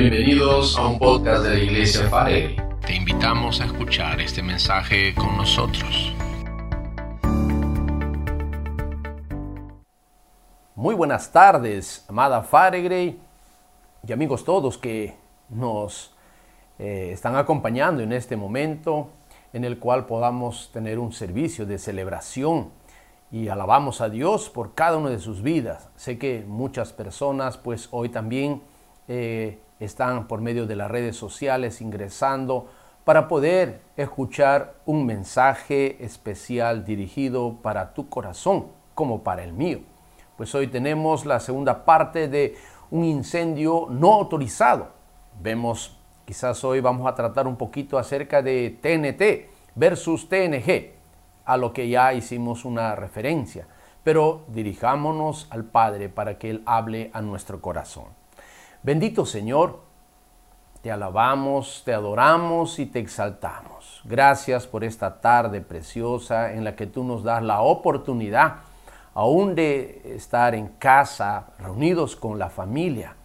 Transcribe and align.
Bienvenidos 0.00 0.78
a 0.78 0.86
un 0.86 0.96
podcast 0.96 1.42
de 1.42 1.56
la 1.56 1.58
Iglesia 1.58 2.08
Farelli. 2.08 2.54
Te 2.86 2.94
invitamos 2.94 3.60
a 3.60 3.64
escuchar 3.64 4.20
este 4.20 4.44
mensaje 4.44 5.12
con 5.12 5.36
nosotros. 5.36 6.14
Muy 10.76 10.94
buenas 10.94 11.32
tardes, 11.32 12.04
amada 12.08 12.44
Faregre 12.44 13.16
y 14.06 14.12
amigos 14.12 14.44
todos 14.44 14.78
que 14.78 15.16
nos 15.48 16.14
eh, 16.78 17.10
están 17.12 17.34
acompañando 17.34 18.00
en 18.00 18.12
este 18.12 18.36
momento 18.36 19.08
en 19.52 19.64
el 19.64 19.80
cual 19.80 20.06
podamos 20.06 20.70
tener 20.72 21.00
un 21.00 21.10
servicio 21.10 21.66
de 21.66 21.76
celebración 21.76 22.70
y 23.32 23.48
alabamos 23.48 24.00
a 24.00 24.08
Dios 24.08 24.48
por 24.48 24.74
cada 24.74 24.96
una 24.96 25.10
de 25.10 25.18
sus 25.18 25.42
vidas. 25.42 25.88
Sé 25.96 26.18
que 26.18 26.44
muchas 26.46 26.92
personas 26.92 27.56
pues 27.56 27.88
hoy 27.90 28.10
también 28.10 28.62
eh, 29.08 29.58
están 29.80 30.26
por 30.26 30.40
medio 30.40 30.66
de 30.66 30.76
las 30.76 30.90
redes 30.90 31.16
sociales 31.16 31.80
ingresando 31.80 32.68
para 33.04 33.26
poder 33.26 33.80
escuchar 33.96 34.74
un 34.84 35.06
mensaje 35.06 36.04
especial 36.04 36.84
dirigido 36.84 37.56
para 37.62 37.94
tu 37.94 38.08
corazón 38.08 38.66
como 38.94 39.22
para 39.22 39.44
el 39.44 39.52
mío. 39.52 39.80
Pues 40.36 40.54
hoy 40.54 40.66
tenemos 40.66 41.24
la 41.24 41.40
segunda 41.40 41.84
parte 41.84 42.28
de 42.28 42.56
un 42.90 43.04
incendio 43.04 43.86
no 43.90 44.12
autorizado. 44.12 44.88
Vemos, 45.40 45.96
quizás 46.24 46.62
hoy 46.64 46.80
vamos 46.80 47.06
a 47.06 47.14
tratar 47.14 47.46
un 47.46 47.56
poquito 47.56 47.96
acerca 47.96 48.42
de 48.42 48.78
TNT 48.82 49.50
versus 49.74 50.28
TNG 50.28 50.92
a 51.44 51.56
lo 51.56 51.72
que 51.72 51.88
ya 51.88 52.12
hicimos 52.12 52.66
una 52.66 52.94
referencia, 52.94 53.66
pero 54.04 54.42
dirijámonos 54.48 55.46
al 55.50 55.64
Padre 55.64 56.10
para 56.10 56.38
que 56.38 56.50
Él 56.50 56.62
hable 56.66 57.10
a 57.14 57.22
nuestro 57.22 57.62
corazón. 57.62 58.17
Bendito 58.82 59.26
Señor, 59.26 59.80
te 60.82 60.92
alabamos, 60.92 61.82
te 61.84 61.92
adoramos 61.92 62.78
y 62.78 62.86
te 62.86 63.00
exaltamos. 63.00 64.00
Gracias 64.04 64.66
por 64.66 64.84
esta 64.84 65.20
tarde 65.20 65.60
preciosa 65.60 66.52
en 66.52 66.62
la 66.62 66.76
que 66.76 66.86
tú 66.86 67.02
nos 67.02 67.24
das 67.24 67.42
la 67.42 67.60
oportunidad 67.60 68.56
aún 69.14 69.56
de 69.56 70.00
estar 70.14 70.54
en 70.54 70.68
casa, 70.78 71.48
reunidos 71.58 72.14
con 72.14 72.38
la 72.38 72.50
familia, 72.50 73.16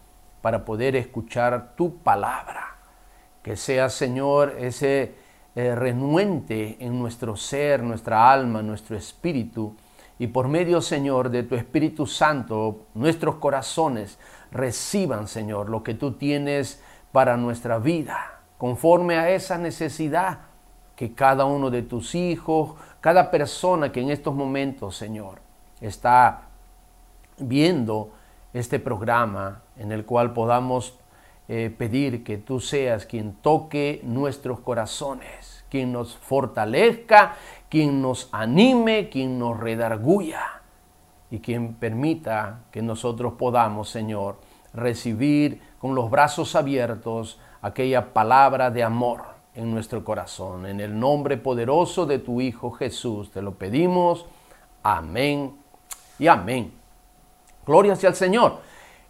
para 0.42 0.66
poder 0.66 0.95
escuchar 0.95 1.76
tu 1.76 1.98
palabra. 1.98 2.78
Que 3.44 3.56
sea, 3.56 3.90
Señor, 3.90 4.56
ese 4.58 5.14
eh, 5.56 5.76
renuente 5.76 6.78
en 6.80 6.98
nuestro 6.98 7.36
ser, 7.36 7.84
nuestra 7.84 8.32
alma, 8.32 8.64
nuestro 8.64 8.98
espíritu. 8.98 9.76
Y 10.19 10.28
por 10.28 10.47
medio, 10.47 10.81
Señor, 10.81 11.30
de 11.30 11.44
tu 11.44 11.56
Espíritu 11.56 12.06
Santo, 12.06 12.86
nuestros 12.94 13.36
corazones 13.36 14.20
reciban, 14.52 15.28
Señor, 15.28 15.70
lo 15.70 15.83
que 15.83 15.94
tú 15.94 16.14
tienes 16.14 16.81
para 17.11 17.38
nuestra 17.38 17.80
vida, 17.80 18.39
conforme 18.58 19.17
a 19.17 19.30
esa 19.31 19.58
necesidad 19.58 20.39
que 20.95 21.14
cada 21.14 21.45
uno 21.45 21.70
de 21.70 21.81
tus 21.81 22.16
hijos, 22.16 22.75
cada 23.02 23.31
persona 23.31 23.92
que 23.92 24.02
en 24.02 24.11
estos 24.11 24.33
momentos, 24.33 24.95
Señor, 24.95 25.39
está 25.81 26.44
viendo 27.38 28.11
este 28.53 28.80
programa 28.80 29.64
en 29.77 29.92
el 29.92 30.05
cual 30.05 30.33
podamos 30.33 30.98
eh, 31.50 31.75
pedir 31.77 32.23
que 32.23 32.38
tú 32.38 32.61
seas 32.61 33.05
quien 33.05 33.33
toque 33.33 34.00
nuestros 34.03 34.61
corazones, 34.61 35.53
quien 35.74 35.92
nos 35.92 36.16
fortalezca, 36.16 37.34
quien 37.68 38.00
nos 38.00 38.30
anime, 38.32 39.10
quien 39.10 39.40
nos 39.40 39.60
redarguya 39.60 40.62
y 41.32 41.40
quien 41.40 41.74
permita 41.74 42.60
que 42.70 42.84
nosotros 42.84 43.34
podamos, 43.40 43.90
Señor, 43.90 44.36
recibir 44.76 45.60
con 45.80 45.96
los 45.96 46.12
brazos 46.12 46.56
abiertos 46.56 47.40
aquella 47.64 48.14
palabra 48.14 48.70
de 48.70 48.84
amor 48.84 49.24
en 49.56 49.72
nuestro 49.74 50.04
corazón. 50.04 50.68
En 50.68 50.80
el 50.80 51.00
nombre 51.00 51.38
poderoso 51.38 52.06
de 52.06 52.20
tu 52.20 52.39
Hijo 52.39 52.70
Jesús 52.70 53.32
te 53.32 53.42
lo 53.42 53.56
pedimos. 53.56 54.28
Amén 54.83 55.56
y 56.20 56.28
amén. 56.28 56.72
Gloria 57.66 57.95
sea 57.95 58.12
al 58.12 58.16
Señor. 58.16 58.60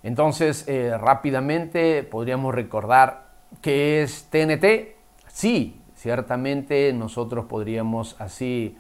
Entonces, 0.02 0.66
eh, 0.70 0.98
rápidamente 0.98 2.04
podríamos 2.04 2.56
recordar 2.56 3.26
qué 3.62 4.02
es 4.02 4.30
TNT. 4.30 4.96
Sí, 5.28 5.83
ciertamente 6.04 6.92
nosotros 6.92 7.46
podríamos 7.46 8.18
así 8.20 8.78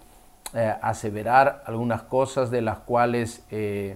eh, 0.53 0.75
aseverar 0.81 1.63
algunas 1.65 2.01
cosas 2.01 2.51
de 2.51 2.61
las 2.61 2.79
cuales 2.79 3.45
eh, 3.49 3.95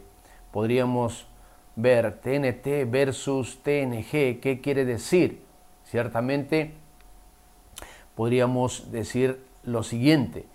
podríamos 0.54 1.28
ver 1.76 2.22
TNT 2.22 2.90
versus 2.90 3.60
TNG. 3.64 4.40
¿Qué 4.40 4.62
quiere 4.64 4.86
decir? 4.86 5.44
Ciertamente 5.84 6.74
podríamos 8.16 8.94
decir 8.94 9.44
lo 9.64 9.84
siguiente. 9.84 10.46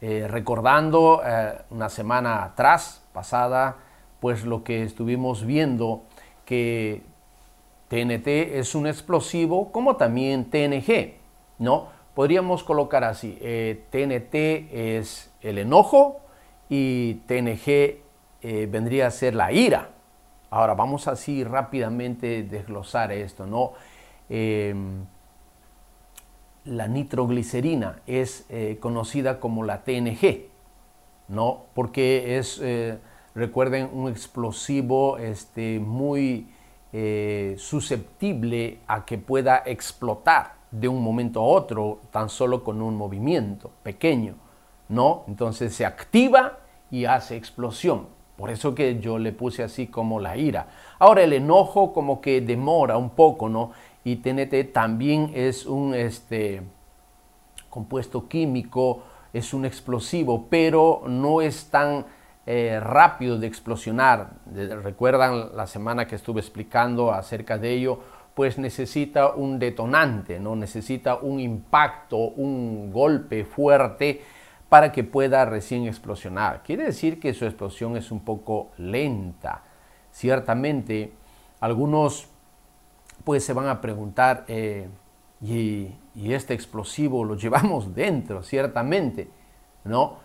recordando 0.00 1.22
una 1.70 1.88
semana 1.88 2.44
atrás, 2.44 3.02
pasada, 3.12 3.76
pues 4.20 4.44
lo 4.44 4.62
que 4.62 4.82
estuvimos 4.82 5.46
viendo 5.46 6.02
que 6.44 7.02
TNT 7.88 8.58
es 8.58 8.74
un 8.74 8.86
explosivo 8.86 9.72
como 9.72 9.96
también 9.96 10.50
TNG, 10.50 11.14
¿no? 11.58 11.95
Podríamos 12.16 12.64
colocar 12.64 13.04
así, 13.04 13.36
TNT 13.90 14.34
eh, 14.34 14.96
es 14.98 15.30
el 15.42 15.58
enojo 15.58 16.22
y 16.70 17.16
TNG 17.26 17.68
eh, 17.68 17.98
vendría 18.70 19.08
a 19.08 19.10
ser 19.10 19.34
la 19.34 19.52
ira. 19.52 19.90
Ahora 20.48 20.72
vamos 20.72 21.08
así 21.08 21.44
rápidamente 21.44 22.42
desglosar 22.42 23.12
esto, 23.12 23.44
¿no? 23.44 23.74
Em, 24.30 25.04
la 26.64 26.88
nitroglicerina 26.88 28.00
es 28.06 28.46
eh, 28.48 28.78
conocida 28.80 29.38
como 29.38 29.62
la 29.62 29.84
TNG, 29.84 30.46
¿no? 31.28 31.64
Porque 31.74 32.38
es, 32.38 32.62
recuerden, 33.34 33.90
un 33.92 34.08
explosivo 34.10 35.18
este, 35.18 35.80
muy 35.80 36.48
susceptible 37.58 38.78
a 38.86 39.04
que 39.04 39.18
pueda 39.18 39.62
explotar 39.66 40.55
de 40.70 40.88
un 40.88 41.02
momento 41.02 41.40
a 41.40 41.44
otro, 41.44 42.00
tan 42.10 42.28
solo 42.28 42.62
con 42.62 42.82
un 42.82 42.96
movimiento 42.96 43.70
pequeño, 43.82 44.34
¿no? 44.88 45.24
Entonces 45.28 45.74
se 45.74 45.86
activa 45.86 46.58
y 46.90 47.04
hace 47.04 47.36
explosión. 47.36 48.08
Por 48.36 48.50
eso 48.50 48.74
que 48.74 49.00
yo 49.00 49.18
le 49.18 49.32
puse 49.32 49.62
así 49.62 49.86
como 49.86 50.20
la 50.20 50.36
ira. 50.36 50.68
Ahora 50.98 51.22
el 51.22 51.32
enojo 51.32 51.92
como 51.92 52.20
que 52.20 52.40
demora 52.40 52.96
un 52.98 53.10
poco, 53.10 53.48
¿no? 53.48 53.72
Y 54.04 54.16
TNT 54.16 54.72
también 54.72 55.32
es 55.34 55.64
un 55.66 55.94
este, 55.94 56.62
compuesto 57.70 58.28
químico 58.28 59.02
es 59.36 59.52
un 59.52 59.64
explosivo, 59.64 60.46
pero 60.48 61.02
no 61.06 61.42
es 61.42 61.66
tan 61.66 62.06
eh, 62.46 62.80
rápido 62.80 63.38
de 63.38 63.46
explosionar. 63.46 64.30
Recuerdan 64.82 65.54
la 65.54 65.66
semana 65.66 66.06
que 66.06 66.14
estuve 66.16 66.40
explicando 66.40 67.12
acerca 67.12 67.58
de 67.58 67.72
ello, 67.72 68.00
pues 68.36 68.58
necesita 68.58 69.34
un 69.34 69.58
detonante, 69.58 70.38
no 70.38 70.54
necesita 70.54 71.14
un 71.14 71.40
impacto, 71.40 72.18
un 72.18 72.92
golpe 72.92 73.46
fuerte 73.46 74.20
para 74.68 74.92
que 74.92 75.04
pueda 75.04 75.46
recién 75.46 75.86
explosionar. 75.86 76.62
Quiere 76.62 76.84
decir 76.84 77.18
que 77.18 77.32
su 77.32 77.46
explosión 77.46 77.96
es 77.96 78.10
un 78.10 78.20
poco 78.20 78.72
lenta. 78.76 79.62
Ciertamente, 80.12 81.14
algunos 81.60 82.28
pues 83.24 83.42
se 83.42 83.54
van 83.54 83.68
a 83.68 83.80
preguntar, 83.80 84.44
eh, 84.48 84.86
y, 85.40 85.94
este 86.14 86.52
explosivo 86.52 87.24
lo 87.24 87.36
llevamos 87.38 87.94
dentro, 87.94 88.42
ciertamente, 88.42 89.28
¿no? 89.84 90.18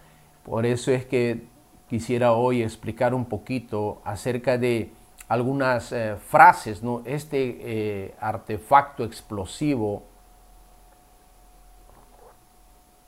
Por 0.43 0.65
eso 0.65 0.91
es 0.91 1.05
que 1.05 1.45
quisiera 1.87 2.33
hoy 2.33 2.61
explicar 2.61 3.13
un 3.13 3.23
poquito 3.23 4.01
acerca 4.03 4.57
de 4.57 4.91
algunas 5.31 5.93
eh, 5.93 6.17
frases, 6.17 6.83
¿no? 6.83 7.03
Este 7.05 7.57
eh, 7.61 8.15
artefacto 8.19 9.05
explosivo, 9.05 10.03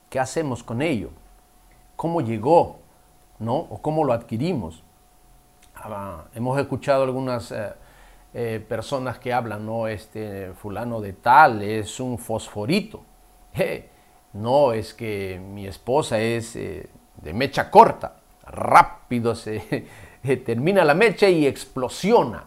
¿qué 0.10 0.22
hacemos 0.22 0.64
con 0.64 0.82
ello? 0.82 1.10
¿Cómo 1.98 2.22
llegó? 2.22 2.80
¿No? 3.40 3.56
¿O 3.58 3.82
cómo 3.82 4.06
lo 4.06 4.14
adquirimos? 4.14 4.84
Ah, 5.76 6.24
hemos 6.34 6.58
escuchado 6.58 7.04
algunas 7.04 7.54
eh, 8.34 8.66
personas 8.70 9.20
que 9.20 9.34
hablan, 9.34 9.66
no, 9.66 9.88
este 9.90 10.54
fulano 10.54 11.02
de 11.02 11.12
tal 11.12 11.62
es 11.62 12.00
un 12.00 12.18
fosforito. 12.18 13.04
no, 14.32 14.72
es 14.72 14.94
que 14.94 15.42
mi 15.46 15.68
esposa 15.68 16.22
es 16.22 16.54
de 16.54 17.34
mecha 17.34 17.70
corta, 17.70 18.16
rápido 18.46 19.36
se 19.36 19.88
termina 20.24 20.84
la 20.84 20.94
mecha 20.94 21.30
y 21.30 21.46
explosiona, 21.46 22.46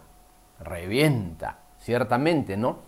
revienta, 0.61 1.58
ciertamente, 1.78 2.56
¿no? 2.56 2.78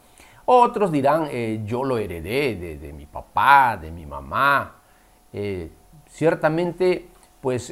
Otros 0.46 0.90
dirán, 0.90 1.28
eh, 1.30 1.60
yo 1.64 1.84
lo 1.84 1.98
heredé 1.98 2.56
de, 2.56 2.78
de, 2.78 2.92
mi 2.92 3.06
papá, 3.06 3.76
de 3.76 3.90
mi 3.90 4.06
mamá. 4.06 4.76
ciertamente, 6.08 7.08
pues 7.42 7.70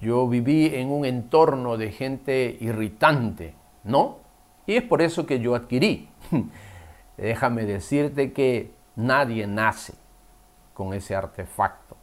yo 0.00 0.26
viví 0.26 0.74
en 0.74 0.90
un 0.90 1.04
entorno 1.04 1.76
de 1.76 1.92
gente 1.92 2.56
irritante, 2.60 3.54
¿no? 3.84 4.18
Y 4.66 4.76
es 4.76 4.82
por 4.82 5.02
eso 5.02 5.26
que 5.26 5.40
yo 5.40 5.54
adquirí. 5.54 6.08
Déjame 7.16 7.66
decirte 7.66 8.32
que 8.32 8.72
nadie 8.96 9.46
nace 9.46 9.94
con 10.74 10.94
ese 10.94 11.14
artefacto. 11.14 11.96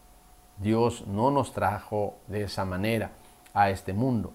Dios 0.58 1.08
no 1.08 1.32
nos 1.32 1.54
trajo 1.54 2.18
de 2.28 2.44
esa 2.44 2.66
manera 2.66 3.12
a 3.58 3.72
este 3.72 3.92
mundo. 3.92 4.34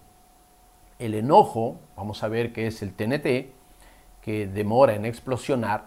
El 0.99 1.15
enojo, 1.15 1.77
vamos 1.97 2.25
a 2.25 2.29
ver 2.29 2.53
qué 2.53 2.67
es 2.67 2.83
el 2.83 2.93
TNT, 2.93 3.53
que 4.21 4.47
demora 4.47 4.95
en 4.95 5.05
explosionar, 5.05 5.85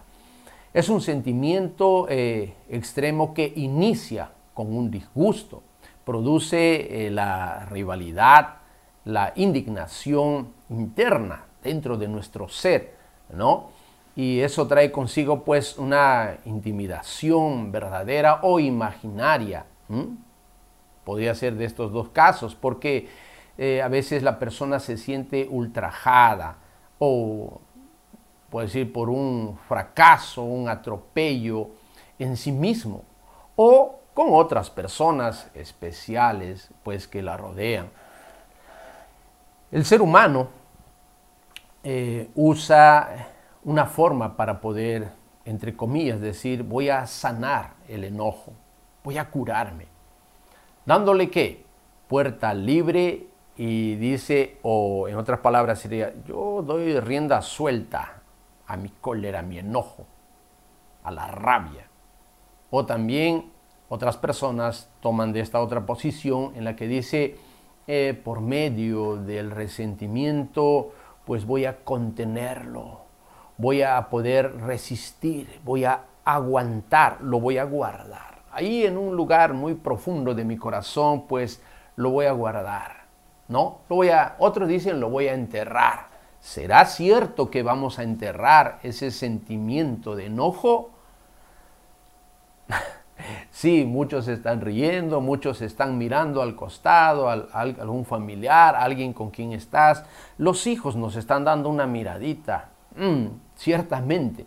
es 0.74 0.88
un 0.88 1.02
sentimiento 1.02 2.08
eh, 2.10 2.54
extremo 2.70 3.34
que 3.34 3.52
inicia 3.58 4.32
con 4.54 4.74
un 4.76 4.90
disgusto, 4.90 5.64
produce 6.06 7.08
eh, 7.08 7.12
la 7.12 7.66
rivalidad, 7.66 8.56
la 9.04 9.34
indignación 9.36 10.54
interna 10.70 11.44
dentro 11.62 11.98
de 11.98 12.08
nuestro 12.08 12.48
ser, 12.48 12.96
¿no? 13.34 13.70
Y 14.16 14.40
eso 14.40 14.66
trae 14.66 14.94
consigo 14.94 15.44
pues 15.44 15.78
una 15.78 16.38
intimidación 16.46 17.72
verdadera 17.74 18.40
o 18.44 18.62
imaginaria. 18.62 19.66
Podría 21.04 21.36
ser 21.36 21.56
de 21.56 21.66
estos 21.66 21.92
dos 21.92 22.10
casos, 22.10 22.56
porque 22.56 23.08
eh, 23.57 23.81
a 23.81 23.88
veces 23.88 24.22
la 24.22 24.38
persona 24.38 24.80
se 24.80 24.98
siente 24.98 25.48
ultrajada 25.50 26.57
o, 27.00 27.62
puede 28.50 28.68
decir, 28.68 28.92
por 28.92 29.10
un 29.10 29.57
fracaso, 29.68 30.44
un 30.44 30.68
atropello 30.68 31.69
en 32.19 32.36
sí 32.36 32.52
mismo 32.52 33.04
o 33.56 34.00
con 34.13 34.28
otras 34.31 34.69
personas 34.69 35.50
especiales 35.54 36.69
pues 36.84 37.07
que 37.07 37.22
la 37.22 37.38
rodean. 37.38 37.90
El 39.72 39.86
ser 39.86 40.02
humano 40.02 40.48
eh, 41.84 42.30
usa 42.36 43.30
una 43.63 43.86
forma 43.86 44.36
para 44.36 44.60
poder, 44.62 45.10
entre 45.44 45.75
comillas, 45.75 46.19
decir, 46.19 46.63
voy 46.63 46.90
a 46.90 47.06
sanar 47.07 47.74
el 47.88 48.04
enojo, 48.04 48.54
voy 49.04 49.18
a 49.18 49.30
curarme, 49.30 49.88
dándole 50.86 51.30
qué? 51.30 51.66
Puerta 52.07 52.54
libre 52.54 53.28
y 53.57 53.96
dice, 53.96 54.57
o 54.63 55.07
en 55.07 55.16
otras 55.16 55.40
palabras 55.40 55.80
sería, 55.80 56.13
yo 56.28 56.62
doy 56.66 57.00
rienda 57.00 57.42
suelta 57.42 58.22
a 58.68 58.78
mi 58.78 58.90
cólera, 58.90 59.40
a 59.40 59.44
mi 59.44 59.60
enojo, 59.60 60.06
a 61.04 61.12
la 61.12 61.28
rabia. 61.28 61.88
O 62.69 62.86
también 62.86 63.52
otras 63.88 64.18
personas 64.18 64.90
toman 65.00 65.31
de 65.31 65.40
esta 65.40 65.62
otra 65.62 65.86
posición 65.86 66.54
en 66.56 66.66
la 66.66 66.75
que 66.75 66.88
dice, 66.88 67.38
eh, 67.88 68.19
por 68.24 68.42
medio 68.42 69.16
del 69.16 69.52
resentimiento, 69.52 70.92
pues 71.24 71.46
voy 71.46 71.66
a 71.66 71.84
contenerlo, 71.84 73.02
voy 73.57 73.84
a 73.84 74.10
poder 74.10 74.60
resistir, 74.62 75.62
voy 75.63 75.86
a 75.86 76.02
aguantar, 76.25 77.22
lo 77.22 77.40
voy 77.40 77.57
a 77.57 77.63
guardar. 77.63 78.42
Ahí 78.52 78.86
en 78.86 78.98
un 78.98 79.16
lugar 79.16 79.54
muy 79.54 79.75
profundo 79.75 80.34
de 80.34 80.44
mi 80.44 80.57
corazón, 80.57 81.28
pues 81.28 81.62
lo 81.96 82.10
voy 82.10 82.25
a 82.25 82.31
guardar. 82.31 83.05
¿No? 83.47 83.80
Lo 83.89 83.97
voy 83.97 84.09
a, 84.09 84.36
otros 84.39 84.68
dicen 84.68 85.00
lo 85.00 85.09
voy 85.09 85.27
a 85.27 85.33
enterrar. 85.33 86.07
¿Será 86.39 86.86
cierto 86.86 87.50
que 87.50 87.63
vamos 87.63 87.97
a 87.97 88.03
enterrar 88.03 88.80
ese 88.83 89.12
sentimiento 89.12 90.15
de 90.15 90.27
enojo? 90.27 90.92
Sí, 93.50 93.86
muchos 93.86 94.27
están 94.27 94.59
riendo, 94.59 95.21
muchos 95.21 95.62
están 95.62 95.97
mirando 95.97 96.42
al 96.42 96.56
costado, 96.56 97.30
a, 97.30 97.33
algún 97.33 98.06
familiar, 98.06 98.75
alguien 98.75 99.13
con 99.13 99.31
quien 99.31 99.53
estás. 99.53 100.03
Los 100.38 100.68
hijos 100.68 100.97
nos 100.97 101.15
están 101.15 101.45
dando 101.45 101.69
una 101.69 101.88
miradita, 101.88 102.69
mm, 102.97 103.27
ciertamente. 103.56 104.45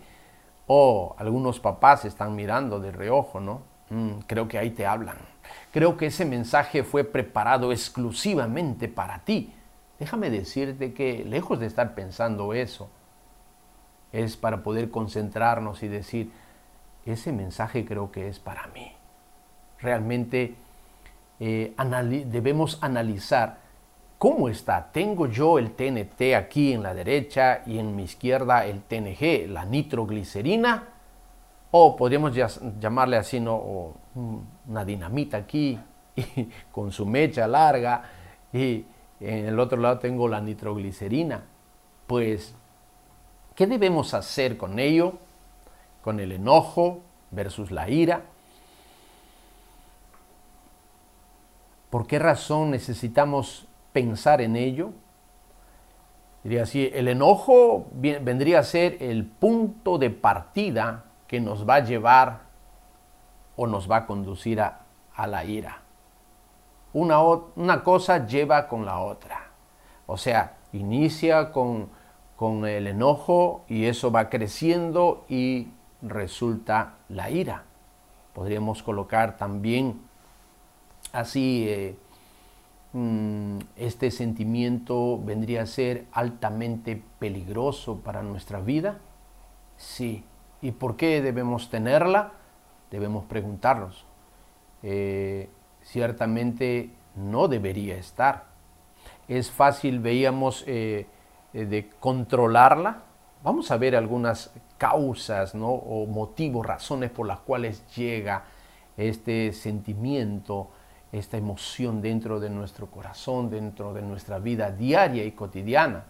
O 0.66 1.16
algunos 1.18 1.58
papás 1.58 2.04
están 2.04 2.36
mirando 2.36 2.78
de 2.78 2.92
reojo, 2.92 3.40
¿no? 3.40 3.62
Mm, 3.88 4.18
creo 4.26 4.46
que 4.46 4.58
ahí 4.58 4.70
te 4.70 4.86
hablan. 4.86 5.16
Creo 5.72 5.96
que 5.96 6.06
ese 6.06 6.24
mensaje 6.24 6.82
fue 6.82 7.04
preparado 7.04 7.72
exclusivamente 7.72 8.88
para 8.88 9.20
ti. 9.20 9.52
Déjame 9.98 10.30
decirte 10.30 10.92
que 10.92 11.24
lejos 11.24 11.60
de 11.60 11.66
estar 11.66 11.94
pensando 11.94 12.54
eso, 12.54 12.88
es 14.12 14.36
para 14.36 14.62
poder 14.62 14.90
concentrarnos 14.90 15.82
y 15.82 15.88
decir, 15.88 16.30
ese 17.04 17.32
mensaje 17.32 17.84
creo 17.84 18.10
que 18.10 18.28
es 18.28 18.38
para 18.38 18.66
mí. 18.68 18.92
Realmente 19.80 20.54
eh, 21.40 21.74
debemos 22.26 22.78
analizar 22.80 23.58
cómo 24.18 24.48
está. 24.48 24.90
Tengo 24.92 25.26
yo 25.26 25.58
el 25.58 25.72
TNT 25.72 26.34
aquí 26.36 26.72
en 26.72 26.82
la 26.82 26.94
derecha 26.94 27.62
y 27.66 27.78
en 27.78 27.94
mi 27.94 28.04
izquierda 28.04 28.66
el 28.66 28.82
TNG, 28.82 29.48
la 29.48 29.64
nitroglicerina, 29.64 30.88
o 31.70 31.96
podríamos 31.96 32.34
llamarle 32.80 33.16
así, 33.16 33.40
¿no? 33.40 33.94
Una 34.66 34.84
dinamita 34.84 35.36
aquí 35.36 35.78
con 36.72 36.92
su 36.92 37.06
mecha 37.06 37.46
larga 37.46 38.02
y 38.52 38.84
en 39.20 39.46
el 39.46 39.58
otro 39.58 39.78
lado 39.78 39.98
tengo 39.98 40.28
la 40.28 40.40
nitroglicerina. 40.40 41.42
Pues, 42.06 42.54
¿qué 43.54 43.66
debemos 43.66 44.14
hacer 44.14 44.56
con 44.56 44.78
ello? 44.78 45.18
con 46.08 46.20
el 46.20 46.32
enojo 46.32 47.02
versus 47.30 47.70
la 47.70 47.90
ira. 47.90 48.22
¿Por 51.90 52.06
qué 52.06 52.18
razón 52.18 52.70
necesitamos 52.70 53.66
pensar 53.92 54.40
en 54.40 54.56
ello? 54.56 54.92
Diría 56.44 56.62
así, 56.62 56.90
el 56.94 57.08
enojo 57.08 57.88
vendría 57.92 58.60
a 58.60 58.62
ser 58.62 58.96
el 59.00 59.26
punto 59.26 59.98
de 59.98 60.08
partida 60.08 61.04
que 61.28 61.40
nos 61.40 61.68
va 61.68 61.76
a 61.76 61.84
llevar 61.84 62.40
o 63.56 63.66
nos 63.66 63.88
va 63.88 63.98
a 63.98 64.06
conducir 64.06 64.60
a, 64.60 64.80
la 65.26 65.44
ira. 65.44 65.82
Una, 66.92 67.20
una, 67.20 67.82
cosa 67.84 68.26
lleva 68.26 68.68
con 68.68 68.86
la 68.86 69.00
otra. 69.00 69.50
O 70.06 70.16
sea, 70.16 70.56
inicia 70.72 71.52
con, 71.52 71.88
con 72.36 72.64
el 72.66 72.86
enojo 72.86 73.64
y 73.68 73.86
eso 73.86 74.10
va 74.10 74.30
creciendo 74.30 75.24
y 75.28 75.68
resulta 76.02 76.94
la 77.08 77.30
ira. 77.30 77.64
Podríamos 78.32 78.82
colocar 78.82 79.36
también 79.36 80.00
así, 81.12 81.66
eh, 81.68 81.96
mm, 82.92 83.58
este 83.76 84.10
sentimiento 84.10 85.20
vendría 85.22 85.62
a 85.62 85.66
ser 85.66 86.06
altamente 86.12 87.02
peligroso 87.18 88.00
para 88.00 88.22
nuestra 88.22 88.60
vida. 88.60 88.98
Sí. 89.76 90.24
¿Y 90.60 90.72
por 90.72 90.96
qué 90.96 91.22
debemos 91.22 91.70
tenerla? 91.70 92.32
Debemos 92.90 93.24
preguntarnos. 93.24 94.04
Eh, 94.82 95.48
ciertamente 95.82 96.90
no 97.14 97.48
debería 97.48 97.96
estar. 97.96 98.46
Es 99.28 99.50
fácil, 99.50 100.00
veíamos, 100.00 100.64
eh, 100.66 101.06
de 101.52 101.90
controlarla. 102.00 103.02
Vamos 103.42 103.70
a 103.70 103.76
ver 103.76 103.96
algunas 103.96 104.52
causas 104.78 105.54
¿no? 105.54 105.70
o 105.70 106.06
motivos, 106.06 106.66
razones 106.66 107.10
por 107.10 107.26
las 107.26 107.40
cuales 107.40 107.84
llega 107.94 108.44
este 108.96 109.52
sentimiento, 109.52 110.68
esta 111.12 111.36
emoción 111.36 112.02
dentro 112.02 112.40
de 112.40 112.50
nuestro 112.50 112.88
corazón, 112.88 113.48
dentro 113.48 113.94
de 113.94 114.02
nuestra 114.02 114.38
vida 114.38 114.70
diaria 114.70 115.24
y 115.24 115.32
cotidiana. 115.32 116.04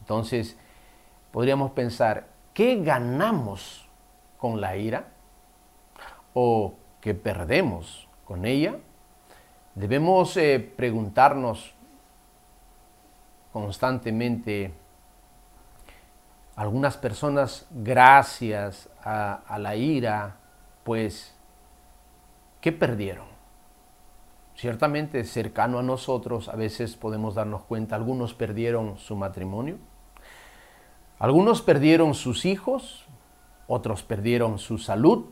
Entonces, 0.00 0.56
podríamos 1.32 1.72
pensar, 1.72 2.26
¿qué 2.54 2.82
ganamos 2.82 3.86
con 4.38 4.60
la 4.60 4.76
ira? 4.76 5.08
¿O 6.32 6.74
qué 7.00 7.14
perdemos 7.14 8.08
con 8.24 8.46
ella? 8.46 8.76
Debemos 9.74 10.36
eh, 10.36 10.72
preguntarnos 10.76 11.74
constantemente, 13.52 14.72
algunas 16.56 16.96
personas, 16.96 17.66
gracias 17.70 18.88
a, 19.04 19.58
la 19.58 19.76
ira, 19.76 20.36
pues, 20.82 21.34
¿qué 22.60 22.72
perdieron? 22.72 23.26
Ciertamente 24.56 25.24
cercano 25.24 25.78
a 25.78 25.82
nosotros 25.82 26.48
a 26.48 26.56
veces 26.56 26.96
podemos 26.96 27.36
darnos 27.36 27.62
cuenta, 27.62 27.94
algunos 27.94 28.34
perdieron 28.34 28.98
su 28.98 29.14
matrimonio, 29.14 29.78
algunos 31.18 31.62
perdieron 31.62 32.14
sus 32.14 32.44
hijos, 32.44 33.04
otros 33.66 34.02
perdieron 34.02 34.58
su 34.58 34.78
salud, 34.78 35.26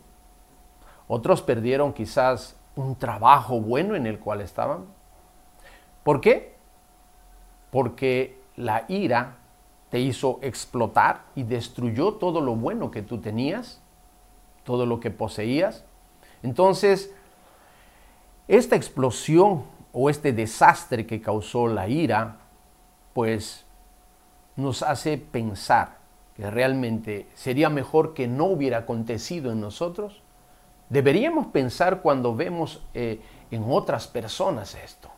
otros 1.08 1.42
perdieron 1.42 1.92
quizás 1.92 2.56
un 2.76 2.96
trabajo 2.96 3.60
bueno 3.60 3.94
en 3.94 4.06
el 4.06 4.18
cual 4.18 4.40
estaban. 4.40 4.86
¿Por 6.02 6.20
qué? 6.20 6.56
Porque 7.70 8.40
la 8.56 8.84
ira 8.88 9.36
te 9.90 10.00
hizo 10.00 10.38
explotar 10.42 11.24
y 11.34 11.42
destruyó 11.42 12.14
todo 12.14 12.40
lo 12.40 12.56
bueno 12.56 12.90
que 12.90 13.02
tú 13.02 13.18
tenías, 13.18 13.80
todo 14.64 14.86
lo 14.86 15.00
que 15.00 15.10
poseías. 15.10 15.84
Entonces, 16.42 17.14
esta 18.48 18.76
explosión 18.76 19.64
o 19.92 20.08
este 20.08 20.32
desastre 20.32 21.06
que 21.06 21.20
causó 21.20 21.68
la 21.68 21.88
ira, 21.88 22.38
pues 23.12 23.61
nos 24.56 24.82
hace 24.82 25.18
pensar 25.18 25.98
que 26.36 26.50
realmente 26.50 27.28
sería 27.34 27.68
mejor 27.68 28.14
que 28.14 28.26
no 28.26 28.46
hubiera 28.46 28.78
acontecido 28.78 29.52
en 29.52 29.60
nosotros, 29.60 30.22
deberíamos 30.88 31.46
pensar 31.48 32.00
cuando 32.00 32.34
vemos 32.34 32.82
eh, 32.94 33.20
en 33.50 33.64
otras 33.68 34.06
personas 34.08 34.74
esto. 34.74 35.10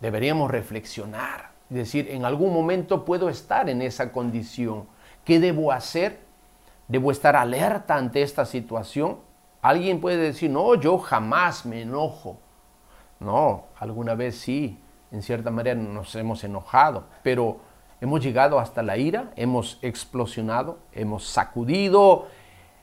Deberíamos 0.00 0.50
reflexionar 0.50 1.56
decir, 1.68 2.08
en 2.10 2.24
algún 2.24 2.52
momento 2.52 3.04
puedo 3.04 3.28
estar 3.28 3.68
en 3.68 3.82
esa 3.82 4.12
condición. 4.12 4.86
¿Qué 5.24 5.40
debo 5.40 5.72
hacer? 5.72 6.20
¿Debo 6.88 7.10
estar 7.10 7.34
alerta 7.34 7.96
ante 7.96 8.22
esta 8.22 8.44
situación? 8.44 9.18
Alguien 9.62 10.00
puede 10.00 10.18
decir, 10.18 10.50
no, 10.50 10.74
yo 10.76 10.98
jamás 10.98 11.66
me 11.66 11.82
enojo. 11.82 12.38
No, 13.18 13.64
alguna 13.78 14.14
vez 14.14 14.38
sí, 14.38 14.78
en 15.10 15.22
cierta 15.22 15.50
manera 15.50 15.80
nos 15.80 16.14
hemos 16.14 16.44
enojado, 16.44 17.04
pero 17.22 17.58
hemos 18.00 18.22
llegado 18.22 18.58
hasta 18.58 18.82
la 18.82 18.96
ira, 18.96 19.32
hemos 19.36 19.78
explosionado, 19.82 20.78
hemos 20.92 21.26
sacudido 21.26 22.26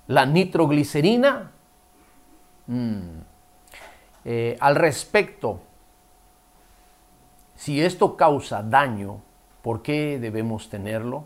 la 0.08 0.26
nitroglicerina. 0.26 1.52
Mm. 2.68 3.20
Eh, 4.26 4.58
al 4.60 4.76
respecto, 4.76 5.60
si 7.56 7.82
esto 7.82 8.16
causa 8.16 8.64
daño, 8.64 9.22
¿por 9.62 9.82
qué 9.82 10.20
debemos 10.20 10.70
tenerlo? 10.70 11.26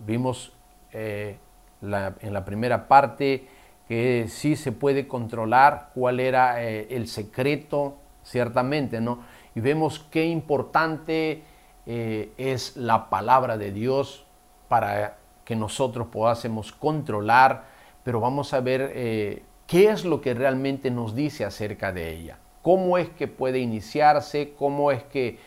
Vimos 0.00 0.52
eh, 0.92 1.38
en 1.80 2.32
la 2.32 2.44
primera 2.44 2.88
parte 2.88 3.48
que 3.88 4.26
sí 4.28 4.54
se 4.54 4.70
puede 4.70 5.08
controlar 5.08 5.90
cuál 5.94 6.20
era 6.20 6.62
eh, 6.62 6.88
el 6.90 7.08
secreto, 7.08 7.96
ciertamente, 8.22 9.00
¿no? 9.00 9.20
Y 9.54 9.60
vemos 9.60 10.06
qué 10.10 10.26
importante 10.26 11.42
eh, 11.90 12.34
es 12.36 12.76
la 12.76 13.08
palabra 13.08 13.56
de 13.56 13.72
Dios 13.72 14.26
para 14.68 15.16
que 15.46 15.56
nosotros 15.56 16.08
podásemos 16.08 16.70
controlar, 16.70 17.64
pero 18.04 18.20
vamos 18.20 18.52
a 18.52 18.60
ver 18.60 18.92
eh, 18.94 19.42
qué 19.66 19.88
es 19.88 20.04
lo 20.04 20.20
que 20.20 20.34
realmente 20.34 20.90
nos 20.90 21.14
dice 21.14 21.46
acerca 21.46 21.90
de 21.90 22.12
ella, 22.12 22.36
cómo 22.60 22.98
es 22.98 23.08
que 23.08 23.26
puede 23.26 23.60
iniciarse, 23.60 24.52
cómo 24.58 24.92
es 24.92 25.02
que 25.04 25.38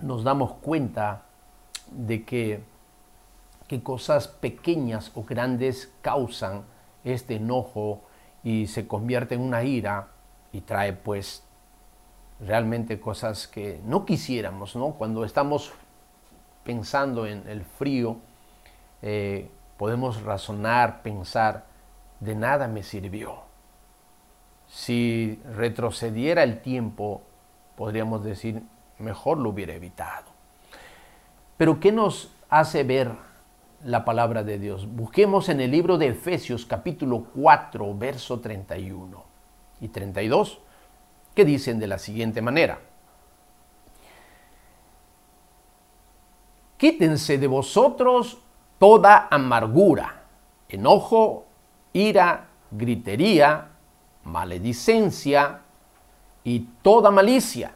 nos 0.00 0.24
damos 0.24 0.54
cuenta 0.54 1.22
de 1.92 2.24
que, 2.24 2.64
que 3.68 3.84
cosas 3.84 4.26
pequeñas 4.26 5.12
o 5.14 5.22
grandes 5.22 5.92
causan 6.02 6.64
este 7.04 7.36
enojo 7.36 8.02
y 8.42 8.66
se 8.66 8.88
convierte 8.88 9.36
en 9.36 9.42
una 9.42 9.62
ira 9.62 10.08
y 10.50 10.62
trae 10.62 10.92
pues 10.92 11.44
realmente 12.46 13.00
cosas 13.00 13.46
que 13.46 13.80
no 13.84 14.04
quisiéramos, 14.04 14.76
¿no? 14.76 14.92
Cuando 14.92 15.24
estamos 15.24 15.72
pensando 16.64 17.26
en 17.26 17.46
el 17.48 17.64
frío, 17.64 18.16
eh, 19.02 19.50
podemos 19.76 20.22
razonar, 20.22 21.02
pensar, 21.02 21.66
de 22.20 22.34
nada 22.34 22.68
me 22.68 22.82
sirvió. 22.82 23.42
Si 24.68 25.40
retrocediera 25.54 26.42
el 26.42 26.60
tiempo, 26.60 27.22
podríamos 27.76 28.22
decir, 28.24 28.62
mejor 28.98 29.38
lo 29.38 29.50
hubiera 29.50 29.74
evitado. 29.74 30.26
Pero 31.56 31.80
¿qué 31.80 31.92
nos 31.92 32.32
hace 32.48 32.84
ver 32.84 33.12
la 33.84 34.04
palabra 34.04 34.44
de 34.44 34.58
Dios? 34.58 34.86
Busquemos 34.94 35.48
en 35.48 35.60
el 35.60 35.70
libro 35.70 35.98
de 35.98 36.08
Efesios 36.08 36.64
capítulo 36.64 37.26
4, 37.34 37.94
verso 37.96 38.40
31 38.40 39.24
y 39.80 39.88
32 39.88 40.60
que 41.34 41.44
dicen 41.44 41.78
de 41.78 41.86
la 41.86 41.98
siguiente 41.98 42.42
manera. 42.42 42.80
Quítense 46.76 47.38
de 47.38 47.46
vosotros 47.46 48.38
toda 48.78 49.28
amargura, 49.30 50.22
enojo, 50.68 51.44
ira, 51.92 52.48
gritería, 52.70 53.68
maledicencia 54.24 55.60
y 56.44 56.60
toda 56.82 57.10
malicia. 57.10 57.74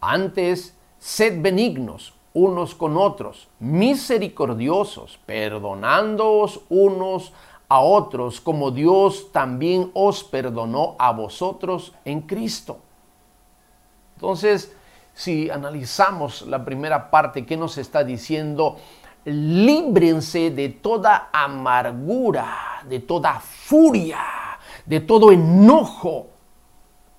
Antes, 0.00 0.76
sed 0.98 1.40
benignos 1.42 2.14
unos 2.34 2.74
con 2.74 2.96
otros, 2.96 3.48
misericordiosos, 3.60 5.18
perdonándoos 5.24 6.62
unos 6.68 7.32
a 7.74 7.80
otros 7.80 8.40
como 8.40 8.70
Dios 8.70 9.32
también 9.32 9.90
os 9.94 10.22
perdonó 10.22 10.94
a 10.96 11.10
vosotros 11.10 11.92
en 12.04 12.20
Cristo. 12.20 12.78
Entonces, 14.14 14.72
si 15.12 15.50
analizamos 15.50 16.42
la 16.42 16.64
primera 16.64 17.10
parte, 17.10 17.44
¿qué 17.44 17.56
nos 17.56 17.76
está 17.76 18.04
diciendo? 18.04 18.76
Líbrense 19.24 20.52
de 20.52 20.68
toda 20.68 21.30
amargura, 21.32 22.84
de 22.88 23.00
toda 23.00 23.40
furia, 23.40 24.20
de 24.86 25.00
todo 25.00 25.32
enojo, 25.32 26.28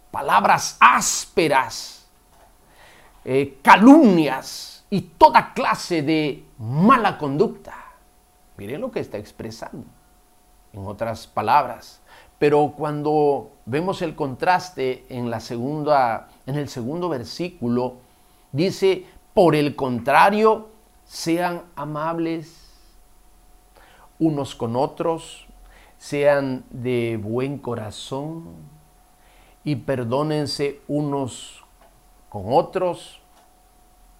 palabras 0.09 0.77
ásperas, 0.79 2.07
eh, 3.25 3.57
calumnias 3.61 4.85
y 4.89 5.01
toda 5.01 5.53
clase 5.53 6.01
de 6.01 6.45
mala 6.59 7.17
conducta. 7.17 7.75
Miren 8.55 8.79
lo 8.79 8.89
que 8.89 9.01
está 9.01 9.17
expresando 9.17 9.94
en 10.75 10.85
otras 10.85 11.27
palabras. 11.27 12.01
Pero 12.37 12.73
cuando 12.77 13.51
vemos 13.65 14.01
el 14.01 14.15
contraste 14.15 15.05
en, 15.09 15.29
la 15.29 15.39
segunda, 15.39 16.27
en 16.45 16.55
el 16.55 16.67
segundo 16.67 17.09
versículo, 17.09 17.95
dice, 18.51 19.05
por 19.33 19.55
el 19.55 19.75
contrario, 19.75 20.69
sean 21.05 21.63
amables 21.75 22.61
unos 24.19 24.55
con 24.55 24.75
otros, 24.75 25.45
sean 25.97 26.65
de 26.69 27.19
buen 27.21 27.57
corazón 27.57 28.45
y 29.63 29.77
perdónense 29.77 30.81
unos 30.87 31.63
con 32.29 32.43
otros, 32.47 33.21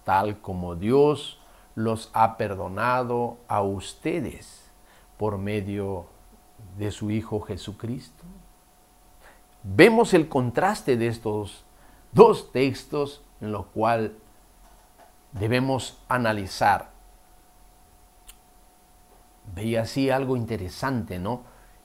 tal 0.04 0.40
como 0.40 0.74
Dios 0.74 1.38
los 1.74 2.10
ha 2.14 2.36
perdonado 2.36 3.36
a 3.46 3.60
ustedes 3.60 4.70
por 5.18 5.38
medio 5.38 6.06
de 6.10 6.15
su 6.90 7.10
Hijo 7.10 7.40
Jesucristo. 7.40 8.24
Vemos 9.62 10.14
el 10.14 10.28
contraste 10.28 10.96
de 10.96 11.08
estos 11.08 11.64
dos 12.12 12.52
textos 12.52 13.22
en 13.40 13.52
los 13.52 13.66
cuales 13.66 14.12
debemos 15.32 15.98
analizar. 16.08 16.90
Veía 19.54 19.82
así 19.82 20.10
algo 20.10 20.36
interesante, 20.36 21.18
¿no? 21.18 21.42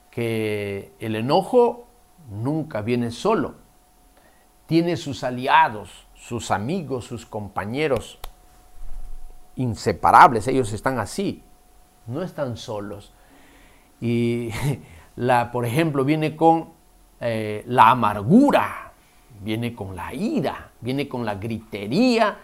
Que 0.09 0.93
el 0.99 1.15
enojo 1.15 1.87
nunca 2.29 2.81
viene 2.81 3.11
solo. 3.11 3.55
Tiene 4.67 4.97
sus 4.97 5.23
aliados, 5.23 6.07
sus 6.15 6.51
amigos, 6.51 7.05
sus 7.05 7.25
compañeros 7.25 8.19
inseparables. 9.55 10.47
Ellos 10.47 10.71
están 10.73 10.99
así. 10.99 11.43
No 12.07 12.21
están 12.21 12.57
solos. 12.57 13.11
Y 14.01 14.49
la, 15.15 15.51
por 15.51 15.65
ejemplo, 15.65 16.03
viene 16.03 16.35
con 16.35 16.69
eh, 17.19 17.63
la 17.67 17.91
amargura, 17.91 18.91
viene 19.41 19.73
con 19.73 19.95
la 19.95 20.13
ira, 20.13 20.71
viene 20.81 21.07
con 21.07 21.23
la 21.23 21.35
gritería, 21.35 22.37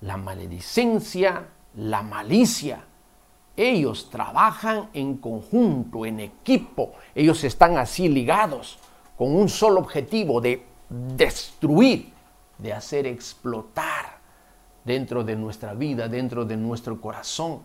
la 0.00 0.16
maledicencia, 0.16 1.48
la 1.76 2.02
malicia. 2.02 2.84
Ellos 3.56 4.08
trabajan 4.08 4.88
en 4.94 5.16
conjunto, 5.18 6.06
en 6.06 6.20
equipo. 6.20 6.92
Ellos 7.14 7.42
están 7.44 7.76
así 7.76 8.08
ligados 8.08 8.78
con 9.18 9.34
un 9.34 9.48
solo 9.48 9.80
objetivo 9.80 10.40
de 10.40 10.64
destruir, 10.88 12.12
de 12.56 12.72
hacer 12.72 13.06
explotar 13.06 14.20
dentro 14.84 15.24
de 15.24 15.36
nuestra 15.36 15.74
vida, 15.74 16.08
dentro 16.08 16.44
de 16.44 16.56
nuestro 16.56 17.00
corazón. 17.00 17.60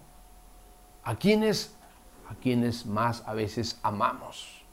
A 1.04 1.16
quienes 1.16 1.75
a 2.30 2.36
quienes 2.36 2.86
más 2.86 3.24
a 3.26 3.34
veces 3.34 3.80
amamos. 3.84 4.64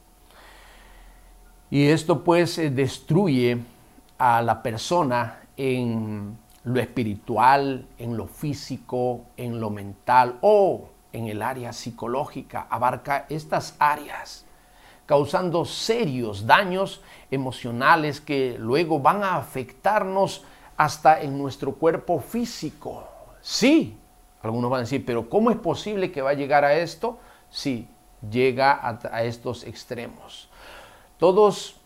Y 1.69 1.87
esto 1.87 2.23
pues 2.23 2.57
eh, 2.59 2.69
destruye 2.69 3.57
a 4.17 4.41
la 4.41 4.61
persona 4.61 5.39
en 5.57 6.37
lo 6.63 6.79
espiritual, 6.79 7.87
en 7.97 8.15
lo 8.15 8.27
físico, 8.27 9.25
en 9.37 9.59
lo 9.59 9.69
mental 9.69 10.37
o 10.41 10.89
en 11.11 11.27
el 11.27 11.41
área 11.41 11.73
psicológica. 11.73 12.67
Abarca 12.69 13.25
estas 13.29 13.75
áreas, 13.79 14.45
causando 15.05 15.65
serios 15.65 16.45
daños 16.45 17.01
emocionales 17.31 18.21
que 18.21 18.55
luego 18.59 18.99
van 18.99 19.23
a 19.23 19.35
afectarnos 19.35 20.43
hasta 20.77 21.21
en 21.21 21.37
nuestro 21.37 21.73
cuerpo 21.73 22.19
físico. 22.19 23.07
Sí, 23.41 23.97
algunos 24.41 24.69
van 24.69 24.79
a 24.79 24.81
decir, 24.81 25.05
pero 25.05 25.29
¿cómo 25.29 25.51
es 25.51 25.57
posible 25.57 26.11
que 26.11 26.21
va 26.21 26.31
a 26.31 26.35
llegar 26.35 26.65
a 26.65 26.75
esto? 26.75 27.19
Sí, 27.53 27.87
llega 28.29 28.79
a, 28.81 29.23
estos 29.23 29.63
extremos. 29.63 30.49
Todos 31.19 31.77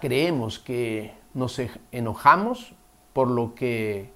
creemos 0.00 0.60
que 0.60 1.12
nos 1.34 1.60
enojamos 1.90 2.72
por 3.12 3.28
lo 3.28 3.54
que 3.54 4.12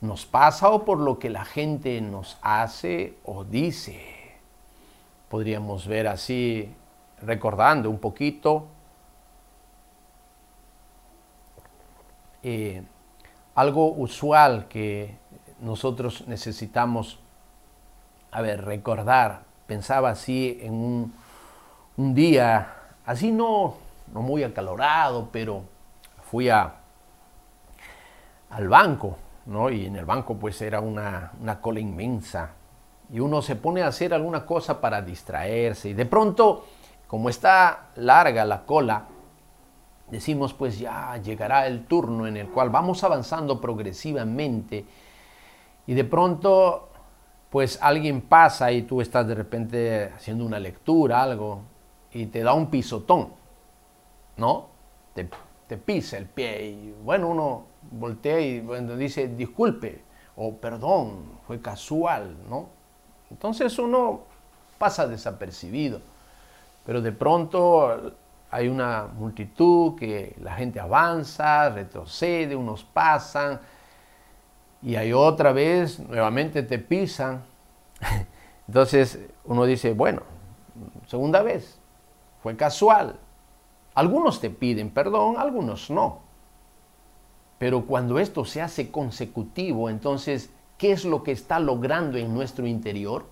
nos 0.00 0.26
pasa 0.26 0.70
o 0.70 0.84
por 0.84 0.98
lo 0.98 1.18
que 1.18 1.30
la 1.30 1.44
gente 1.44 2.00
nos 2.00 2.36
hace 2.42 3.16
o 3.24 3.44
dice. 3.44 4.34
Podríamos 5.28 5.86
ver 5.86 6.08
así, 6.08 6.74
recordando 7.22 7.88
un 7.88 7.98
poquito, 7.98 8.66
eh, 12.42 12.82
algo 13.54 13.92
usual 13.92 14.66
que 14.68 15.16
nosotros 15.60 16.26
necesitamos, 16.26 17.20
a 18.32 18.40
ver, 18.40 18.64
recordar. 18.64 19.49
Pensaba 19.70 20.10
así 20.10 20.58
en 20.60 21.12
un, 21.96 22.12
día, 22.12 22.74
así 23.06 23.30
no, 23.30 23.76
no 24.12 24.20
muy 24.20 24.42
acalorado, 24.42 25.28
pero 25.30 25.62
fui 26.28 26.48
a, 26.48 26.74
al 28.50 28.68
banco, 28.68 29.16
¿no? 29.46 29.70
Y 29.70 29.86
en 29.86 29.94
el 29.94 30.04
banco 30.04 30.34
pues 30.34 30.60
era 30.60 30.80
una, 30.80 31.30
una 31.40 31.60
cola 31.60 31.78
inmensa. 31.78 32.50
Y 33.12 33.20
uno 33.20 33.42
se 33.42 33.54
pone 33.54 33.82
a 33.82 33.86
hacer 33.86 34.12
alguna 34.12 34.44
cosa 34.44 34.80
para 34.80 35.02
distraerse. 35.02 35.90
Y 35.90 35.94
de 35.94 36.06
pronto, 36.06 36.66
como 37.06 37.28
está 37.28 37.90
larga 37.94 38.44
la 38.44 38.66
cola, 38.66 39.04
decimos 40.10 40.52
pues 40.52 40.80
ya 40.80 41.16
llegará 41.18 41.68
el 41.68 41.86
turno 41.86 42.26
en 42.26 42.36
el 42.38 42.48
cual 42.48 42.70
vamos 42.70 43.04
avanzando 43.04 43.60
progresivamente 43.60 44.84
y 45.86 45.94
de 45.94 46.04
pronto 46.04 46.89
pues 47.50 47.78
alguien 47.82 48.22
pasa 48.22 48.70
y 48.70 48.82
tú 48.82 49.00
estás 49.00 49.26
de 49.26 49.34
repente 49.34 50.12
haciendo 50.14 50.44
una 50.44 50.60
lectura, 50.60 51.22
algo, 51.22 51.62
y 52.12 52.26
te 52.26 52.42
da 52.42 52.54
un 52.54 52.70
pisotón, 52.70 53.32
¿no? 54.36 54.68
Te, 55.14 55.28
te 55.66 55.76
pisa 55.76 56.16
el 56.16 56.26
pie 56.26 56.66
y 56.66 56.94
bueno, 57.02 57.28
uno 57.28 57.64
voltea 57.90 58.40
y 58.40 58.60
bueno, 58.60 58.96
dice 58.96 59.28
disculpe 59.28 60.02
o 60.36 60.54
perdón, 60.54 61.24
fue 61.46 61.60
casual, 61.60 62.36
¿no? 62.48 62.68
Entonces 63.30 63.78
uno 63.78 64.20
pasa 64.78 65.06
desapercibido, 65.06 66.00
pero 66.86 67.02
de 67.02 67.12
pronto 67.12 68.14
hay 68.50 68.68
una 68.68 69.06
multitud 69.06 69.96
que 69.96 70.36
la 70.40 70.54
gente 70.54 70.80
avanza, 70.80 71.68
retrocede, 71.70 72.56
unos 72.56 72.84
pasan 72.84 73.60
y 74.82 74.96
hay 74.96 75.12
otra 75.12 75.52
vez, 75.52 75.98
nuevamente 76.00 76.62
te 76.62 76.78
pisan. 76.78 77.42
Entonces 78.66 79.18
uno 79.44 79.64
dice, 79.64 79.92
bueno, 79.92 80.22
segunda 81.06 81.42
vez, 81.42 81.78
fue 82.42 82.56
casual. 82.56 83.16
Algunos 83.94 84.40
te 84.40 84.50
piden 84.50 84.90
perdón, 84.90 85.36
algunos 85.38 85.90
no. 85.90 86.20
Pero 87.58 87.84
cuando 87.84 88.18
esto 88.18 88.44
se 88.44 88.62
hace 88.62 88.90
consecutivo, 88.90 89.90
entonces, 89.90 90.50
¿qué 90.78 90.92
es 90.92 91.04
lo 91.04 91.22
que 91.22 91.32
está 91.32 91.58
logrando 91.58 92.16
en 92.16 92.32
nuestro 92.32 92.66
interior? 92.66 93.26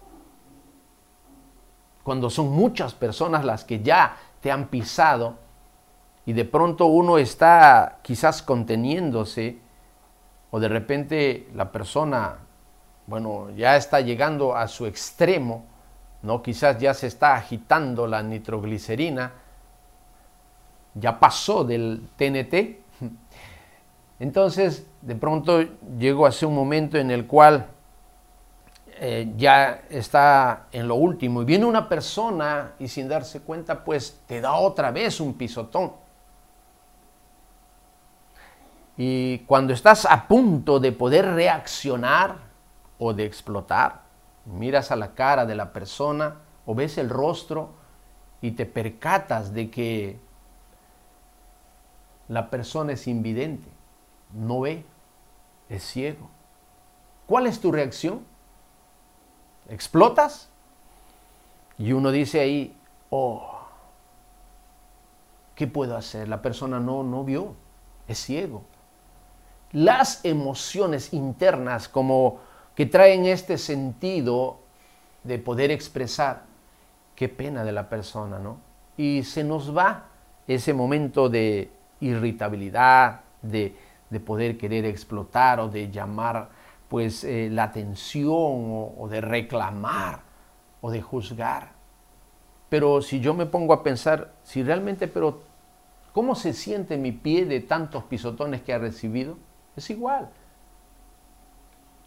Cuando 2.03 2.29
son 2.29 2.51
muchas 2.51 2.93
personas 2.93 3.45
las 3.45 3.65
que 3.65 3.81
ya 3.81 4.17
te 4.43 4.51
han 4.51 4.69
pisado 4.69 5.37
y 6.27 6.35
de 6.35 6.45
pronto 6.45 6.87
uno 6.87 7.17
está 7.17 8.01
quizás 8.03 8.43
conteniéndose 8.43 9.61
o 10.51 10.61
de 10.61 10.69
repente 10.69 11.49
la 11.55 11.71
persona, 11.71 12.39
bueno, 13.07 13.51
ya 13.57 13.77
está 13.77 14.01
llegando 14.01 14.57
a 14.57 14.69
su 14.69 14.87
extremo, 14.87 15.65
¿no? 16.23 16.43
Quizás 16.43 16.79
ya 16.79 16.95
se 16.95 17.07
está 17.07 17.35
agitando 17.35 18.07
la 18.07 18.23
nitroglicerina, 18.23 19.33
ya 20.95 21.19
pasó 21.21 21.65
del 21.65 22.09
TNT. 22.17 22.55
Entonces, 24.21 24.87
de 25.03 25.15
pronto 25.15 25.63
llegó 25.99 26.27
a 26.27 26.33
un 26.43 26.55
momento 26.55 26.99
en 26.99 27.11
el 27.11 27.27
cual 27.27 27.67
eh, 29.01 29.33
ya 29.37 29.83
está 29.91 30.67
en 30.73 30.89
lo 30.89 30.97
último 30.97 31.43
y 31.43 31.45
viene 31.45 31.65
una 31.65 31.89
persona 31.89 32.73
y 32.81 32.89
sin 32.89 33.07
darse 33.07 33.41
cuenta 33.41 33.85
pues 33.85 34.23
te 34.27 34.41
da 34.41 34.55
otra 34.55 34.91
vez 34.91 35.21
un 35.21 35.35
pisotón. 35.35 35.93
Y 38.99 39.39
cuando 39.47 39.73
estás 39.73 40.05
a 40.05 40.29
punto 40.29 40.81
de 40.81 40.93
poder 40.93 41.25
reaccionar 41.25 42.37
o 42.99 43.15
de 43.15 43.25
explotar, 43.25 44.03
miras 44.45 44.91
a 44.91 44.97
la 44.97 45.15
cara 45.15 45.47
de 45.47 45.55
la 45.55 45.73
persona 45.73 46.35
o 46.67 46.75
ves 46.75 46.99
el 46.99 47.09
rostro 47.09 47.71
y 48.43 48.51
te 48.51 48.67
percatas 48.67 49.55
de 49.55 49.71
que 49.71 50.19
la 52.29 52.51
persona 52.51 52.93
es 52.93 53.07
invidente, 53.07 53.71
no 54.35 54.61
ve, 54.61 54.85
es 55.71 55.83
ciego. 55.83 56.29
¿Cuál 57.27 57.47
es 57.47 57.61
tu 57.61 57.73
reacción? 57.73 58.23
explotas 59.69 60.49
y 61.79 61.93
uno 61.93 62.11
dice 62.11 62.41
ahí, 62.41 62.77
oh, 63.11 63.61
¿qué 65.55 65.67
puedo 65.67 65.97
hacer? 65.97 66.29
La 66.29 66.43
persona 66.43 66.81
no, 66.81 67.05
no 67.05 67.23
vio, 67.23 67.55
es 68.09 68.19
ciego. 68.19 68.65
Las 69.73 70.25
emociones 70.25 71.13
internas 71.13 71.89
como 71.89 72.41
que 72.75 72.87
traen 72.87 73.27
este 73.27 73.59
sentido 73.59 74.61
de 75.25 75.39
poder 75.39 75.71
expresar, 75.71 76.45
qué 77.15 77.29
pena 77.29 77.65
de 77.65 77.73
la 77.73 77.89
persona, 77.89 78.39
¿no? 78.39 78.59
Y 78.97 79.25
se 79.25 79.45
nos 79.45 79.77
va 79.77 80.07
ese 80.47 80.73
momento 80.73 81.29
de 81.29 81.71
irritabilidad, 82.01 83.21
de, 83.43 83.77
de 84.11 84.21
poder 84.21 84.57
querer 84.57 84.85
explotar 84.85 85.61
o 85.61 85.69
de 85.69 85.91
llamar 85.91 86.49
pues 86.89 87.23
eh, 87.25 87.49
la 87.51 87.65
atención 87.65 88.33
o, 88.33 89.09
de 89.11 89.21
reclamar 89.21 90.21
o 90.81 90.91
de 90.91 91.03
juzgar. 91.03 91.73
Pero 92.69 93.03
si 93.03 93.21
yo 93.21 93.35
me 93.35 93.47
pongo 93.47 93.73
a 93.75 93.83
pensar, 93.83 94.33
si 94.43 94.63
realmente, 94.63 95.09
pero 95.09 95.43
¿cómo 96.13 96.35
se 96.35 96.53
siente 96.53 96.97
mi 96.97 97.13
pie 97.13 97.45
de 97.45 97.61
tantos 97.61 98.05
pisotones 98.05 98.63
que 98.63 98.73
ha 98.73 98.79
recibido? 98.79 99.37
Es 99.79 99.91
igual. 99.91 100.29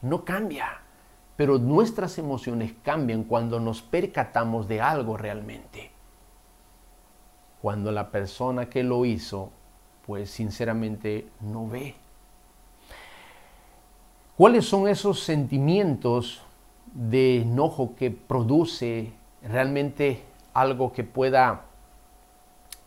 No 0.01 0.25
cambia. 0.25 0.81
Pero 1.37 1.57
nuestras 1.57 2.17
emociones 2.17 2.73
cambian 2.83 3.23
cuando 3.23 3.59
nos 3.59 3.81
percatamos 3.81 4.67
de 4.67 4.81
algo 4.81 5.15
realmente. 5.15 5.89
Cuando 7.61 7.91
la 7.91 8.11
persona 8.11 8.69
que 8.69 8.83
lo 8.83 9.05
hizo, 9.05 9.51
pues 10.05 10.29
sinceramente 10.29 11.29
no 11.39 11.67
ve. 11.67 11.95
¿Cuáles 14.37 14.65
son 14.65 14.89
esos 14.89 15.23
sentimientos 15.23 16.41
de 16.93 17.41
enojo 17.41 17.95
que 17.95 18.11
produce 18.11 19.13
realmente 19.41 20.23
algo 20.53 20.91
que 20.91 21.05
pueda 21.05 21.61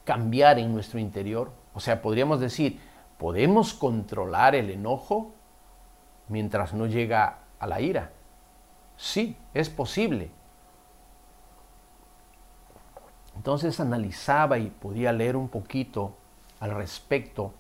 cambiar 0.05 0.59
en 0.59 0.75
nuestro 0.75 0.99
interior? 0.99 1.51
O 1.73 1.81
sea, 1.81 2.03
podríamos 2.03 2.41
decir, 2.41 2.79
¿podemos 3.25 3.73
controlar 3.73 4.55
el 4.55 4.69
enojo 4.69 5.33
mientras 6.29 6.75
no 6.75 6.85
llega 6.85 7.39
a 7.59 7.67
la 7.67 7.81
ira? 7.81 8.11
Sí, 8.99 9.35
es 9.55 9.71
posible. 9.71 10.29
Entonces 13.35 13.81
analizaba 13.81 14.59
y 14.59 14.69
podía 14.69 15.11
leer 15.11 15.37
un 15.37 15.49
poquito 15.49 16.13
al 16.61 16.75
respecto 16.75 17.55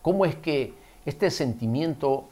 cómo 0.00 0.24
es 0.24 0.36
que 0.36 0.74
este 1.04 1.30
sentimiento 1.30 2.30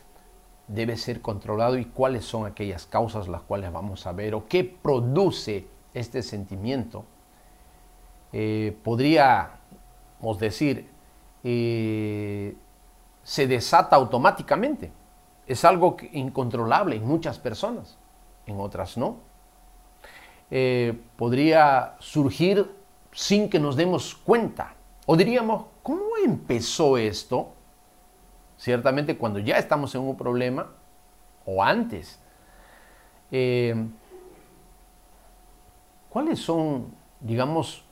debe 0.66 0.96
ser 0.96 1.20
controlado 1.20 1.76
y 1.76 1.84
cuáles 1.84 2.24
son 2.24 2.46
aquellas 2.46 2.86
causas 2.86 3.28
las 3.28 3.42
cuales 3.42 3.70
vamos 3.70 4.06
a 4.06 4.12
ver 4.12 4.34
o 4.34 4.48
qué 4.48 4.64
produce 4.64 5.66
este 5.92 6.22
sentimiento. 6.22 7.04
Eh, 8.32 8.74
podríamos 8.82 10.38
decir, 10.38 10.88
se 11.42 12.56
desata 13.46 13.96
automáticamente. 13.96 14.92
Es 15.46 15.64
algo 15.64 15.96
incontrolable 16.12 16.96
en 16.96 17.06
muchas 17.06 17.38
personas, 17.38 17.96
en 18.46 18.60
otras 18.60 18.96
no. 18.96 19.16
Eh, 20.50 21.00
podría 21.16 21.96
surgir 21.98 22.70
sin 23.12 23.48
que 23.48 23.58
nos 23.58 23.76
demos 23.76 24.14
cuenta. 24.14 24.74
O 25.06 25.16
diríamos, 25.16 25.66
¿cómo 25.82 26.16
empezó 26.24 26.96
esto? 26.96 27.54
ciertamente 28.60 29.16
cuando 29.16 29.38
ya 29.38 29.56
estamos 29.56 29.94
en 29.94 30.02
un 30.02 30.16
problema 30.16 30.70
o 31.46 31.62
antes. 31.62 32.20
Eh, 33.32 33.74
¿Cuáles 36.10 36.40
son, 36.40 36.92
digamos, 37.20 37.82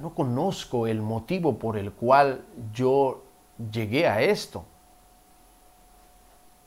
no 0.00 0.14
conozco 0.14 0.86
el 0.86 1.02
motivo 1.02 1.58
por 1.58 1.76
el 1.76 1.92
cual 1.92 2.44
yo 2.72 3.22
llegué 3.72 4.06
a 4.06 4.20
esto? 4.22 4.64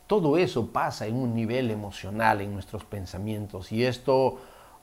Todo 0.07 0.37
eso 0.37 0.67
pasa 0.67 1.07
en 1.07 1.15
un 1.15 1.33
nivel 1.33 1.71
emocional 1.71 2.41
en 2.41 2.53
nuestros 2.53 2.83
pensamientos 2.83 3.71
y 3.71 3.85
esto 3.85 4.39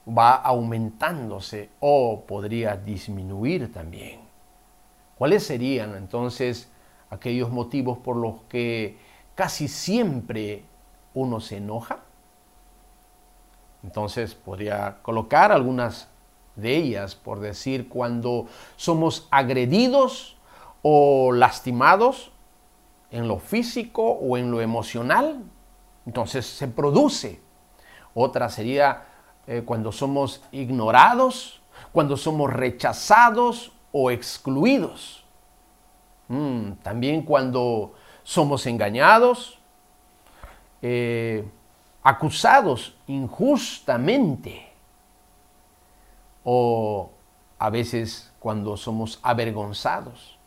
va 0.08 0.34
aumentándose 0.36 1.68
o 1.80 2.24
podría 2.26 2.76
disminuir 2.76 3.72
también. 3.72 4.20
¿Cuáles 5.18 5.44
serían 5.44 5.94
entonces 5.96 6.68
aquellos 7.10 7.50
motivos 7.50 7.98
por 7.98 8.16
los 8.16 8.42
que 8.48 8.98
casi 9.34 9.68
siempre 9.68 10.64
uno 11.14 11.40
se 11.40 11.58
enoja. 11.58 11.98
Entonces 13.82 14.34
podría 14.34 14.98
colocar 15.02 15.52
algunas 15.52 16.08
de 16.58 16.76
ellas, 16.76 17.14
por 17.14 17.40
decir, 17.40 17.88
cuando 17.88 18.46
somos 18.76 19.28
agredidos 19.30 20.36
o 20.82 21.32
lastimados 21.32 22.32
en 23.10 23.28
lo 23.28 23.38
físico 23.38 24.02
o 24.02 24.36
en 24.36 24.50
lo 24.50 24.60
emocional, 24.60 25.42
entonces 26.04 26.46
se 26.46 26.68
produce. 26.68 27.40
Otra 28.14 28.48
sería 28.48 29.04
eh, 29.46 29.62
cuando 29.64 29.92
somos 29.92 30.42
ignorados, 30.52 31.62
cuando 31.92 32.16
somos 32.16 32.52
rechazados 32.52 33.72
o 33.92 34.10
excluidos. 34.10 35.24
Mm, 36.28 36.72
también 36.82 37.22
cuando 37.22 37.94
somos 38.24 38.66
engañados, 38.66 39.58
eh, 40.82 41.48
acusados 42.02 42.94
injustamente 43.06 44.67
o 46.44 47.10
a 47.58 47.70
veces 47.70 48.32
cuando 48.38 48.76
somos 48.76 49.18
avergonzados 49.22 50.38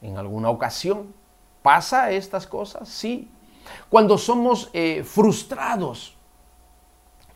en 0.00 0.18
alguna 0.18 0.50
ocasión. 0.50 1.14
¿Pasa 1.62 2.10
estas 2.10 2.46
cosas? 2.46 2.88
Sí. 2.88 3.30
Cuando 3.88 4.18
somos 4.18 4.68
eh, 4.72 5.04
frustrados 5.04 6.16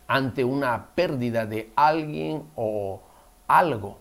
ante 0.07 0.43
una 0.43 0.87
pérdida 0.93 1.45
de 1.45 1.71
alguien 1.75 2.43
o 2.55 3.01
algo. 3.47 3.97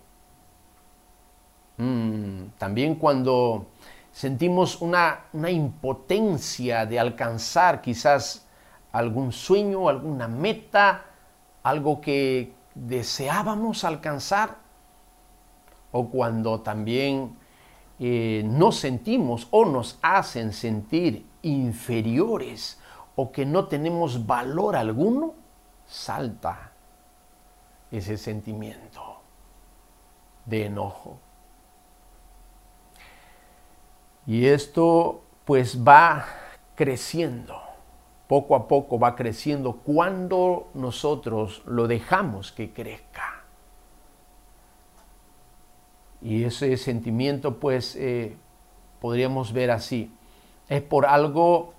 Mm, 1.79 2.47
también 2.59 2.95
cuando 2.95 3.67
sentimos 4.13 4.81
una, 4.81 5.27
una 5.33 5.51
impotencia 5.51 6.87
de 6.87 6.99
alcanzar 6.99 7.83
quizás 7.83 8.47
algún 8.93 9.31
sueño, 9.31 9.89
alguna 9.89 10.27
meta, 10.27 11.05
algo 11.63 12.01
que 12.01 12.56
deseábamos 12.77 13.85
alcanzar, 13.85 14.59
o 15.91 16.11
cuando 16.11 16.61
también 16.61 17.37
eh, 17.99 18.43
nos 18.45 18.77
sentimos 18.77 19.49
o 19.51 19.65
nos 19.65 19.99
hacen 20.03 20.53
sentir 20.53 21.25
inferiores 21.43 22.79
o 23.15 23.33
que 23.33 23.47
no 23.47 23.67
tenemos 23.67 24.27
valor 24.27 24.77
alguno, 24.77 25.35
salta 25.87 26.73
ese 27.91 28.19
sentimiento 28.19 29.21
de 30.45 30.67
enojo. 30.67 31.19
Y 34.27 34.47
esto 34.47 35.23
pues 35.45 35.83
va 35.83 36.27
creciendo, 36.75 37.59
poco 38.29 38.57
a 38.57 38.69
poco 38.69 38.99
va 38.99 39.15
creciendo 39.15 39.75
cuando 39.77 40.69
nosotros 40.75 41.63
lo 41.67 41.87
dejamos 41.87 42.53
que 42.53 42.73
crezca. 42.73 43.45
Y 46.23 46.45
ese 46.45 46.77
sentimiento 46.77 47.59
pues 47.59 47.95
eh, 47.97 48.37
podríamos 49.01 49.53
ver 49.53 49.71
así, 49.71 50.11
es 50.69 50.83
por 50.83 51.07
algo 51.07 51.75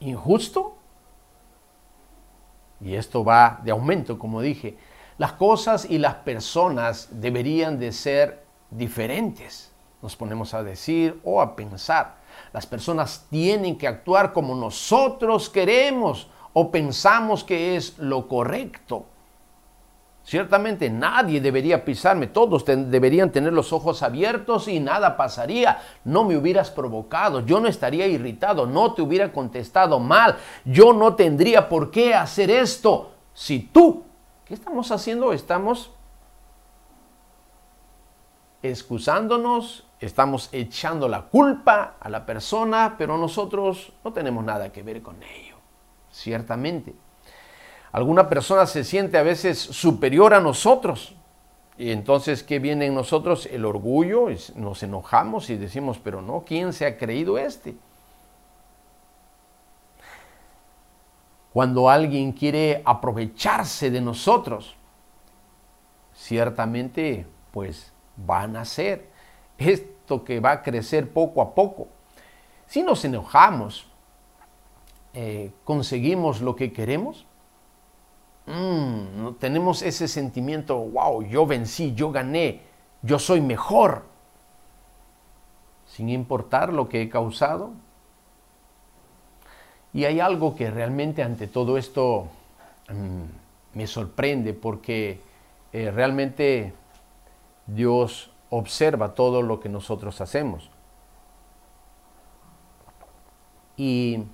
injusto. 0.00 0.76
Y 2.80 2.94
esto 2.94 3.22
va 3.22 3.60
de 3.62 3.72
aumento, 3.72 4.18
como 4.18 4.40
dije. 4.40 4.78
Las 5.18 5.32
cosas 5.32 5.84
y 5.84 5.98
las 5.98 6.14
personas 6.14 7.08
deberían 7.10 7.78
de 7.78 7.92
ser 7.92 8.42
diferentes 8.70 9.70
nos 10.02 10.16
ponemos 10.16 10.54
a 10.54 10.62
decir 10.62 11.20
o 11.24 11.40
a 11.40 11.56
pensar. 11.56 12.19
Las 12.52 12.66
personas 12.66 13.26
tienen 13.30 13.76
que 13.78 13.88
actuar 13.88 14.32
como 14.32 14.54
nosotros 14.54 15.48
queremos 15.48 16.28
o 16.52 16.70
pensamos 16.70 17.44
que 17.44 17.76
es 17.76 17.98
lo 17.98 18.28
correcto. 18.28 19.06
Ciertamente 20.22 20.90
nadie 20.90 21.40
debería 21.40 21.84
pisarme, 21.84 22.26
todos 22.26 22.64
deberían 22.64 23.32
tener 23.32 23.52
los 23.52 23.72
ojos 23.72 24.02
abiertos 24.02 24.68
y 24.68 24.78
nada 24.78 25.16
pasaría. 25.16 25.78
No 26.04 26.24
me 26.24 26.36
hubieras 26.36 26.70
provocado, 26.70 27.40
yo 27.40 27.58
no 27.58 27.68
estaría 27.68 28.06
irritado, 28.06 28.66
no 28.66 28.94
te 28.94 29.02
hubiera 29.02 29.32
contestado 29.32 29.98
mal, 29.98 30.36
yo 30.64 30.92
no 30.92 31.14
tendría 31.14 31.68
por 31.68 31.90
qué 31.90 32.14
hacer 32.14 32.50
esto. 32.50 33.12
Si 33.34 33.60
tú, 33.60 34.04
¿qué 34.44 34.54
estamos 34.54 34.92
haciendo? 34.92 35.32
Estamos 35.32 35.90
excusándonos, 38.62 39.84
estamos 40.00 40.48
echando 40.52 41.08
la 41.08 41.22
culpa 41.22 41.94
a 42.00 42.08
la 42.08 42.24
persona, 42.24 42.94
pero 42.96 43.18
nosotros 43.18 43.92
no 44.02 44.12
tenemos 44.12 44.44
nada 44.44 44.72
que 44.72 44.82
ver 44.82 45.02
con 45.02 45.22
ello, 45.22 45.56
ciertamente. 46.10 46.94
Alguna 47.92 48.28
persona 48.28 48.66
se 48.66 48.84
siente 48.84 49.18
a 49.18 49.22
veces 49.22 49.58
superior 49.58 50.32
a 50.32 50.40
nosotros. 50.40 51.14
Y 51.76 51.90
entonces, 51.90 52.42
¿qué 52.42 52.58
viene 52.58 52.86
en 52.86 52.94
nosotros? 52.94 53.46
El 53.46 53.64
orgullo, 53.64 54.26
nos 54.54 54.82
enojamos 54.82 55.50
y 55.50 55.56
decimos, 55.56 55.98
pero 56.02 56.22
no, 56.22 56.44
¿quién 56.46 56.72
se 56.72 56.86
ha 56.86 56.98
creído 56.98 57.38
este? 57.38 57.74
Cuando 61.52 61.90
alguien 61.90 62.32
quiere 62.32 62.82
aprovecharse 62.84 63.90
de 63.90 64.00
nosotros, 64.00 64.76
ciertamente, 66.14 67.26
pues 67.50 67.92
van 68.16 68.56
a 68.56 68.64
ser. 68.64 69.09
Esto 69.60 70.24
que 70.24 70.40
va 70.40 70.52
a 70.52 70.62
crecer 70.62 71.12
poco 71.12 71.42
a 71.42 71.54
poco. 71.54 71.88
Si 72.66 72.82
nos 72.82 73.04
enojamos, 73.04 73.86
eh, 75.12 75.52
conseguimos 75.64 76.40
lo 76.40 76.56
que 76.56 76.72
queremos, 76.72 77.26
mm, 78.46 79.34
tenemos 79.38 79.82
ese 79.82 80.08
sentimiento, 80.08 80.78
wow, 80.78 81.22
yo 81.22 81.46
vencí, 81.46 81.94
yo 81.94 82.10
gané, 82.10 82.62
yo 83.02 83.18
soy 83.18 83.40
mejor, 83.40 84.04
sin 85.86 86.08
importar 86.08 86.72
lo 86.72 86.88
que 86.88 87.02
he 87.02 87.08
causado. 87.08 87.72
Y 89.92 90.04
hay 90.04 90.20
algo 90.20 90.54
que 90.54 90.70
realmente 90.70 91.22
ante 91.22 91.48
todo 91.48 91.76
esto 91.76 92.28
mm, 92.88 93.76
me 93.76 93.86
sorprende 93.86 94.54
porque 94.54 95.20
eh, 95.72 95.90
realmente 95.90 96.72
Dios 97.66 98.29
observa 98.50 99.14
todo 99.14 99.42
lo 99.42 99.60
que 99.60 99.68
nosotros 99.68 100.20
hacemos. 100.20 100.70
Y 103.76 104.24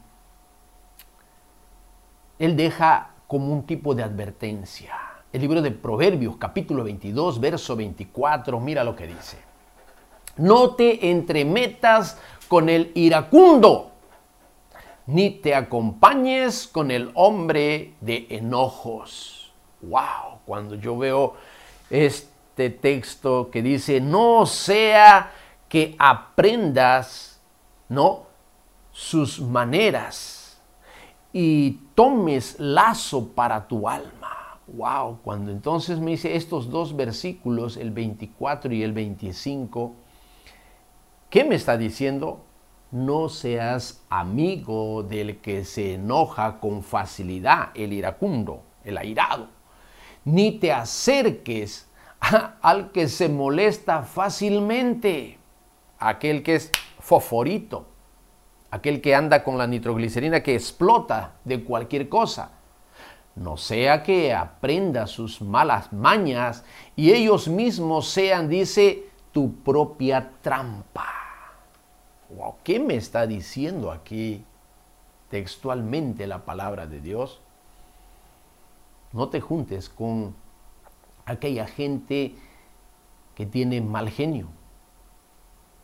Él 2.38 2.56
deja 2.56 3.10
como 3.26 3.52
un 3.52 3.64
tipo 3.64 3.94
de 3.94 4.02
advertencia. 4.02 4.94
El 5.32 5.42
libro 5.42 5.60
de 5.60 5.70
Proverbios, 5.70 6.36
capítulo 6.36 6.82
22, 6.82 7.38
verso 7.40 7.76
24, 7.76 8.58
mira 8.58 8.82
lo 8.82 8.96
que 8.96 9.06
dice. 9.06 9.38
No 10.36 10.74
te 10.74 11.10
entremetas 11.10 12.18
con 12.48 12.68
el 12.68 12.92
iracundo, 12.94 13.92
ni 15.06 15.30
te 15.30 15.54
acompañes 15.54 16.66
con 16.66 16.90
el 16.90 17.10
hombre 17.14 17.94
de 18.00 18.26
enojos. 18.30 19.52
¡Wow! 19.82 20.40
Cuando 20.44 20.74
yo 20.74 20.96
veo 20.96 21.34
este 21.90 22.35
este 22.56 22.70
texto 22.70 23.50
que 23.50 23.60
dice, 23.60 24.00
no 24.00 24.46
sea 24.46 25.30
que 25.68 25.94
aprendas, 25.98 27.38
¿no? 27.90 28.22
Sus 28.92 29.42
maneras 29.42 30.58
y 31.34 31.72
tomes 31.94 32.58
lazo 32.58 33.28
para 33.34 33.68
tu 33.68 33.86
alma. 33.86 34.58
Wow, 34.68 35.18
cuando 35.22 35.52
entonces 35.52 35.98
me 36.00 36.12
dice 36.12 36.34
estos 36.34 36.70
dos 36.70 36.96
versículos, 36.96 37.76
el 37.76 37.90
24 37.90 38.72
y 38.72 38.82
el 38.82 38.94
25, 38.94 39.92
¿qué 41.28 41.44
me 41.44 41.56
está 41.56 41.76
diciendo? 41.76 42.40
No 42.90 43.28
seas 43.28 44.02
amigo 44.08 45.02
del 45.02 45.42
que 45.42 45.66
se 45.66 45.92
enoja 45.96 46.58
con 46.58 46.82
facilidad, 46.82 47.68
el 47.74 47.92
iracundo, 47.92 48.62
el 48.82 48.96
airado, 48.96 49.48
ni 50.24 50.52
te 50.52 50.72
acerques 50.72 51.85
al 52.62 52.92
que 52.92 53.08
se 53.08 53.28
molesta 53.28 54.02
fácilmente, 54.02 55.38
aquel 55.98 56.42
que 56.42 56.56
es 56.56 56.70
fosforito, 56.98 57.86
aquel 58.70 59.00
que 59.00 59.14
anda 59.14 59.42
con 59.44 59.58
la 59.58 59.66
nitroglicerina 59.66 60.42
que 60.42 60.54
explota 60.54 61.34
de 61.44 61.62
cualquier 61.62 62.08
cosa. 62.08 62.50
No 63.34 63.56
sea 63.56 64.02
que 64.02 64.32
aprenda 64.32 65.06
sus 65.06 65.42
malas 65.42 65.92
mañas 65.92 66.64
y 66.96 67.12
ellos 67.12 67.48
mismos 67.48 68.08
sean, 68.08 68.48
dice, 68.48 69.10
tu 69.30 69.56
propia 69.56 70.30
trampa. 70.40 71.12
¿Qué 72.64 72.80
me 72.80 72.96
está 72.96 73.26
diciendo 73.26 73.92
aquí 73.92 74.42
textualmente 75.30 76.26
la 76.26 76.44
palabra 76.44 76.86
de 76.86 77.00
Dios? 77.00 77.40
No 79.12 79.28
te 79.28 79.40
juntes 79.40 79.88
con 79.88 80.34
aquella 81.26 81.66
gente 81.66 82.34
que 83.34 83.44
tiene 83.44 83.80
mal 83.80 84.08
genio. 84.08 84.48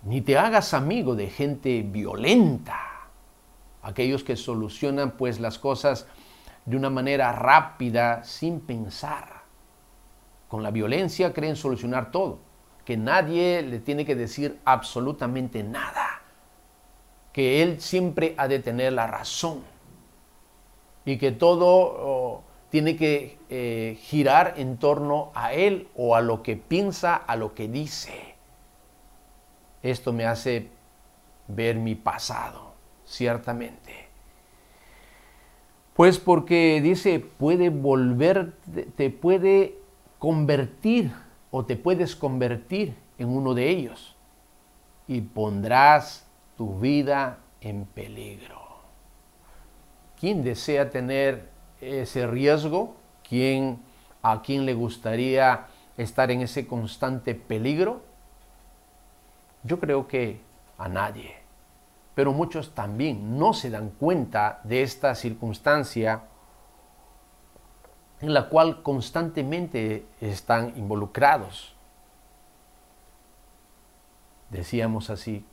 Ni 0.05 0.21
te 0.23 0.39
hagas 0.39 0.73
amigo 0.73 1.15
de 1.15 1.29
gente 1.29 1.83
violenta. 1.83 2.89
aquellos 3.83 4.23
que 4.23 4.37
solucionan 4.37 5.13
pues 5.13 5.41
las 5.41 5.59
cosas 5.59 6.07
de 6.65 6.77
una 6.77 6.89
manera 6.89 7.33
rápida 7.33 8.25
sin 8.25 8.61
pensar. 8.61 9.43
Con 10.49 10.63
la 10.63 10.71
violencia 10.71 11.33
creen 11.33 11.57
solucionar 11.57 12.11
todo, 12.11 12.39
que 12.85 12.97
nadie 12.97 13.63
le 13.63 13.81
tiene 13.81 14.05
que 14.05 14.15
decir 14.15 14.61
absolutamente 14.65 15.63
nada, 15.63 16.23
que 17.33 17.63
él 17.63 17.81
siempre 17.81 18.35
ha 18.37 18.49
de 18.49 18.59
tener 18.61 18.93
la 18.93 19.07
razón 19.07 19.63
y 21.05 21.19
que 21.19 21.33
todo 21.33 22.43
tiene 22.73 22.97
que 22.97 23.37
eh, 23.51 23.99
girar 24.01 24.55
en 24.57 24.79
torno 24.79 25.31
a 25.35 25.53
él 25.53 25.89
o 25.95 26.17
a 26.17 26.23
lo 26.23 26.43
que 26.43 26.57
piensa, 26.57 27.15
a 27.15 27.37
lo 27.37 27.55
que 27.55 27.69
dice. 27.69 28.35
Esto 29.83 30.15
me 30.15 30.25
hace 30.25 30.69
ver 31.49 31.77
mi 31.77 31.95
pasado, 31.95 32.73
ciertamente. 33.05 34.07
Pues 35.93 36.19
porque 36.19 36.81
dice, 36.83 37.21
puede 37.21 37.69
volver, 37.69 38.55
te 38.97 39.11
puede 39.11 39.77
convertir 40.19 41.13
o 41.51 41.67
te 41.67 41.77
puedes 41.77 42.17
convertir 42.17 42.95
en 43.19 43.29
uno 43.29 43.53
de 43.53 43.69
ellos 43.69 44.17
y 45.07 45.21
pondrás 45.21 46.27
tu 46.57 46.79
vida 46.79 47.37
en 47.61 47.85
peligro. 47.85 48.63
¿Quién 50.19 50.43
desea 50.43 50.89
tener 50.89 51.52
ese 51.83 52.27
riesgo? 52.27 52.97
¿Quién, 53.29 53.79
¿A 54.23 54.43
quién 54.43 54.65
le 54.65 54.75
gustaría 54.75 55.67
estar 55.97 56.31
en 56.31 56.41
ese 56.43 56.67
constante 56.67 57.35
peligro? 57.35 58.03
Yo 59.65 59.79
creo 59.79 60.07
que 60.07 60.41
a 60.79 60.89
nadie. 60.89 61.37
Pero 62.15 62.33
muchos 62.33 62.75
también 62.75 63.39
no 63.39 63.53
se 63.53 63.71
dan 63.71 63.91
cuenta 63.91 64.61
de 64.65 64.83
esta 64.83 65.15
circunstancia 65.15 66.23
en 68.21 68.35
la 68.35 68.49
cual 68.49 68.83
constantemente 68.83 70.07
están 70.21 70.75
involucrados. 70.77 71.75
Decíamos 74.51 75.11
así, 75.11 75.45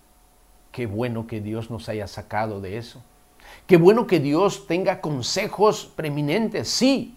qué 0.71 0.85
bueno 0.85 1.25
que 1.25 1.41
Dios 1.41 1.71
nos 1.71 1.89
haya 1.89 2.05
sacado 2.07 2.61
de 2.61 2.77
eso. 2.77 3.01
Qué 3.67 3.77
bueno 3.77 4.07
que 4.07 4.19
Dios 4.19 4.67
tenga 4.67 5.01
consejos 5.01 5.91
preeminentes, 5.95 6.69
sí. 6.69 7.15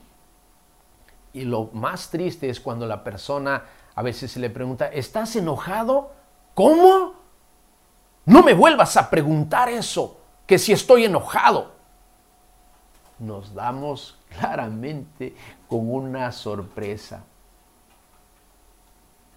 Y 1.33 1.45
lo 1.45 1.71
más 1.73 2.11
triste 2.11 2.51
es 2.51 2.61
cuando 2.61 2.87
la 2.87 3.03
persona 3.03 3.65
a 3.95 4.03
veces 4.03 4.33
se 4.33 4.41
le 4.41 4.51
pregunta, 4.51 4.89
¿estás 4.89 5.37
enojado? 5.37 6.13
¿Cómo? 6.55 7.15
No 8.25 8.43
me 8.43 8.55
vuelvas 8.55 8.97
a 8.97 9.11
preguntar 9.11 9.69
eso, 9.69 10.19
que 10.47 10.59
si 10.59 10.73
estoy 10.73 11.05
enojado. 11.05 11.73
Nos 13.19 13.55
damos 13.55 14.19
claramente 14.31 15.35
con 15.69 15.93
una 15.93 16.33
sorpresa. 16.33 17.25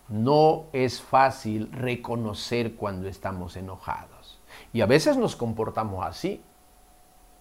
No 0.08 0.66
es 0.72 1.02
fácil 1.02 1.72
reconocer 1.72 2.76
cuando 2.76 3.08
estamos 3.08 3.56
enojados. 3.56 4.40
Y 4.72 4.82
a 4.82 4.86
veces 4.86 5.18
nos 5.18 5.36
comportamos 5.36 6.06
así. 6.06 6.42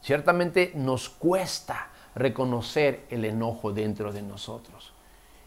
Ciertamente 0.05 0.73
nos 0.75 1.09
cuesta 1.09 1.89
reconocer 2.15 3.07
el 3.09 3.25
enojo 3.25 3.73
dentro 3.73 4.13
de 4.13 4.21
nosotros. 4.21 4.93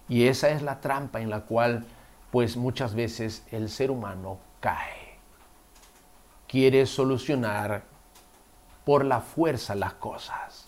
Y 0.09 0.27
esa 0.27 0.49
es 0.49 0.63
la 0.63 0.81
trampa 0.81 1.21
en 1.21 1.29
la 1.29 1.41
cual 1.41 1.85
pues 2.31 2.57
muchas 2.57 2.95
veces 2.95 3.43
el 3.51 3.69
ser 3.69 3.91
humano 3.91 4.39
cae 4.59 5.07
quiere 6.47 6.85
solucionar 6.85 7.83
por 8.83 9.05
la 9.05 9.21
fuerza 9.21 9.75
las 9.75 9.93
cosas. 9.93 10.65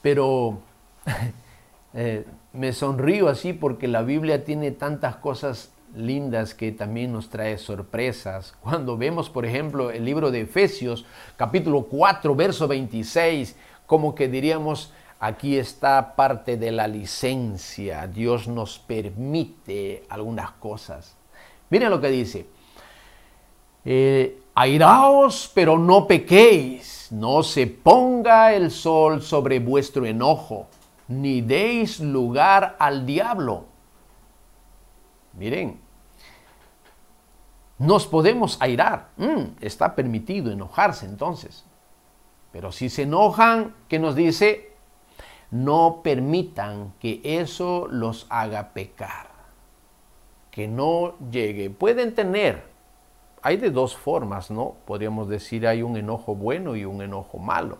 Pero 0.00 0.58
eh, 1.94 2.26
me 2.52 2.72
sonrío 2.72 3.28
así 3.28 3.52
porque 3.52 3.86
la 3.86 4.02
Biblia 4.02 4.44
tiene 4.44 4.72
tantas 4.72 5.16
cosas 5.16 5.70
lindas 5.94 6.54
que 6.54 6.72
también 6.72 7.12
nos 7.12 7.28
trae 7.28 7.58
sorpresas. 7.58 8.54
Cuando 8.60 8.96
vemos, 8.96 9.30
por 9.30 9.44
ejemplo, 9.44 9.90
el 9.90 10.04
libro 10.04 10.30
de 10.30 10.42
Efesios, 10.42 11.04
capítulo 11.36 11.84
4, 11.84 12.34
verso 12.34 12.68
26, 12.68 13.56
como 13.86 14.14
que 14.14 14.28
diríamos, 14.28 14.92
aquí 15.20 15.56
está 15.56 16.14
parte 16.16 16.56
de 16.56 16.72
la 16.72 16.88
licencia. 16.88 18.06
Dios 18.06 18.48
nos 18.48 18.78
permite 18.78 20.04
algunas 20.08 20.50
cosas. 20.52 21.16
Miren 21.70 21.90
lo 21.90 22.00
que 22.00 22.08
dice. 22.08 22.46
Eh, 23.84 24.40
airaos, 24.54 25.50
pero 25.54 25.78
no 25.78 26.06
pequéis, 26.06 27.08
no 27.10 27.42
se 27.42 27.66
ponga 27.66 28.54
el 28.54 28.70
sol 28.70 29.22
sobre 29.22 29.58
vuestro 29.58 30.06
enojo, 30.06 30.66
ni 31.08 31.40
deis 31.40 31.98
lugar 31.98 32.76
al 32.78 33.04
diablo. 33.04 33.64
Miren, 35.34 35.81
nos 37.82 38.06
podemos 38.06 38.56
airar, 38.60 39.08
mm, 39.16 39.56
está 39.60 39.96
permitido 39.96 40.52
enojarse 40.52 41.04
entonces. 41.04 41.64
Pero 42.52 42.70
si 42.70 42.88
se 42.88 43.02
enojan, 43.02 43.74
¿qué 43.88 43.98
nos 43.98 44.14
dice? 44.14 44.70
No 45.50 46.00
permitan 46.04 46.92
que 47.00 47.20
eso 47.24 47.88
los 47.90 48.26
haga 48.30 48.72
pecar, 48.72 49.30
que 50.52 50.68
no 50.68 51.18
llegue. 51.30 51.70
Pueden 51.70 52.14
tener 52.14 52.70
hay 53.42 53.56
de 53.56 53.70
dos 53.70 53.96
formas, 53.96 54.52
¿no? 54.52 54.76
Podríamos 54.86 55.28
decir 55.28 55.66
hay 55.66 55.82
un 55.82 55.96
enojo 55.96 56.36
bueno 56.36 56.76
y 56.76 56.84
un 56.84 57.02
enojo 57.02 57.38
malo. 57.38 57.78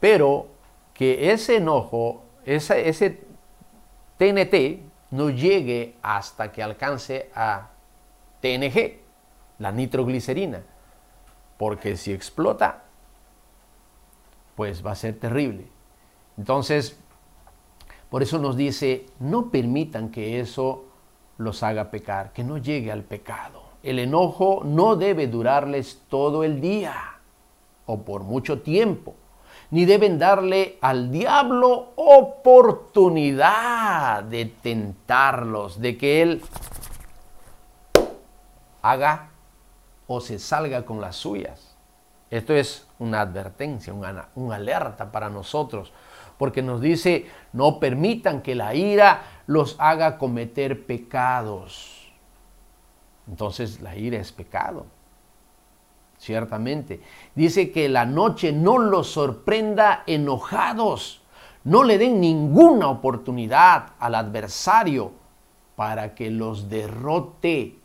Pero 0.00 0.48
que 0.92 1.30
ese 1.30 1.58
enojo, 1.58 2.24
ese, 2.44 2.88
ese 2.88 3.22
TNT, 4.16 4.82
no 5.12 5.30
llegue 5.30 5.94
hasta 6.02 6.50
que 6.50 6.64
alcance 6.64 7.30
a 7.32 7.68
TNG, 8.40 8.98
la 9.58 9.72
nitroglicerina. 9.72 10.62
Porque 11.56 11.96
si 11.96 12.12
explota, 12.12 12.84
pues 14.54 14.84
va 14.84 14.92
a 14.92 14.96
ser 14.96 15.18
terrible. 15.18 15.66
Entonces, 16.36 16.96
por 18.10 18.22
eso 18.22 18.38
nos 18.38 18.56
dice, 18.56 19.06
no 19.20 19.50
permitan 19.50 20.10
que 20.10 20.40
eso 20.40 20.84
los 21.36 21.62
haga 21.62 21.90
pecar, 21.90 22.32
que 22.32 22.44
no 22.44 22.58
llegue 22.58 22.90
al 22.90 23.02
pecado. 23.02 23.62
El 23.82 23.98
enojo 23.98 24.62
no 24.64 24.96
debe 24.96 25.28
durarles 25.28 26.02
todo 26.08 26.44
el 26.44 26.60
día 26.60 26.94
o 27.86 28.02
por 28.02 28.22
mucho 28.22 28.60
tiempo, 28.60 29.14
ni 29.70 29.84
deben 29.84 30.18
darle 30.18 30.78
al 30.80 31.10
diablo 31.10 31.88
oportunidad 31.96 34.22
de 34.24 34.46
tentarlos, 34.46 35.80
de 35.80 35.96
que 35.96 36.22
él 36.22 36.42
haga 38.90 39.30
o 40.06 40.20
se 40.20 40.38
salga 40.38 40.84
con 40.84 41.00
las 41.00 41.16
suyas. 41.16 41.76
Esto 42.30 42.54
es 42.54 42.86
una 42.98 43.20
advertencia, 43.20 43.92
una, 43.92 44.28
alerta 44.54 45.10
para 45.10 45.30
nosotros, 45.30 45.92
porque 46.36 46.62
nos 46.62 46.80
dice, 46.80 47.26
no 47.52 47.80
permitan 47.80 48.42
que 48.42 48.54
la 48.54 48.74
ira 48.74 49.22
los 49.46 49.76
haga 49.78 50.18
cometer 50.18 50.86
pecados 50.86 51.98
entonces 53.28 53.80
la 53.80 53.96
ira 53.96 54.18
es 54.18 54.32
pecado. 54.32 54.86
Ciertamente. 56.18 57.00
Dice 57.34 57.70
que 57.70 57.88
la 57.88 58.04
noche 58.04 58.52
no 58.52 58.78
los 58.78 59.08
sorprenda 59.08 60.02
enojados. 60.06 61.20
No 61.62 61.84
le 61.84 61.98
den 61.98 62.20
ninguna 62.20 62.88
oportunidad 62.88 63.90
al 64.00 64.14
adversario 64.14 65.12
para 65.76 66.14
que 66.14 66.30
los 66.30 66.68
derrote. 66.68 67.77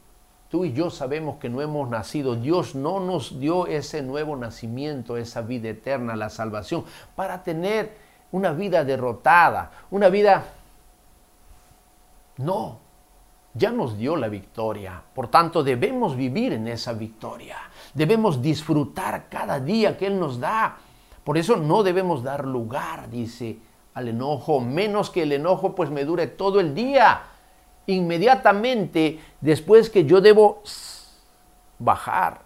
Tú 0.53 0.65
y 0.65 0.73
yo 0.73 0.91
sabemos 0.91 1.37
que 1.37 1.49
no 1.49 1.61
hemos 1.61 1.89
nacido. 1.89 2.35
Dios 2.35 2.75
no 2.75 2.99
nos 2.99 3.39
dio 3.39 3.65
ese 3.65 4.03
nuevo 4.03 4.35
nacimiento, 4.35 5.17
esa 5.17 5.41
vida 5.41 5.69
eterna, 5.69 6.15
la 6.15 6.29
salvación, 6.29 6.85
para 7.15 7.41
tener 7.43 7.97
una 8.31 8.51
vida 8.51 8.83
derrotada, 8.83 9.71
una 9.89 10.09
vida... 10.09 10.45
No, 12.37 12.77
ya 13.55 13.71
nos 13.71 13.97
dio 13.97 14.15
la 14.15 14.27
victoria. 14.27 15.01
Por 15.15 15.27
tanto, 15.27 15.63
debemos 15.63 16.15
vivir 16.15 16.53
en 16.53 16.67
esa 16.67 16.93
victoria. 16.93 17.57
Debemos 17.95 18.39
disfrutar 18.39 19.29
cada 19.29 19.59
día 19.59 19.97
que 19.97 20.05
Él 20.05 20.19
nos 20.19 20.39
da. 20.39 20.77
Por 21.23 21.39
eso 21.39 21.55
no 21.55 21.81
debemos 21.81 22.21
dar 22.21 22.45
lugar, 22.45 23.09
dice, 23.09 23.57
al 23.95 24.07
enojo, 24.07 24.59
menos 24.59 25.09
que 25.09 25.23
el 25.23 25.31
enojo 25.31 25.73
pues 25.73 25.89
me 25.89 26.05
dure 26.05 26.27
todo 26.27 26.59
el 26.59 26.75
día. 26.75 27.23
Inmediatamente 27.87 29.19
después 29.41 29.89
que 29.89 30.05
yo 30.05 30.21
debo 30.21 30.61
bajar 31.79 32.41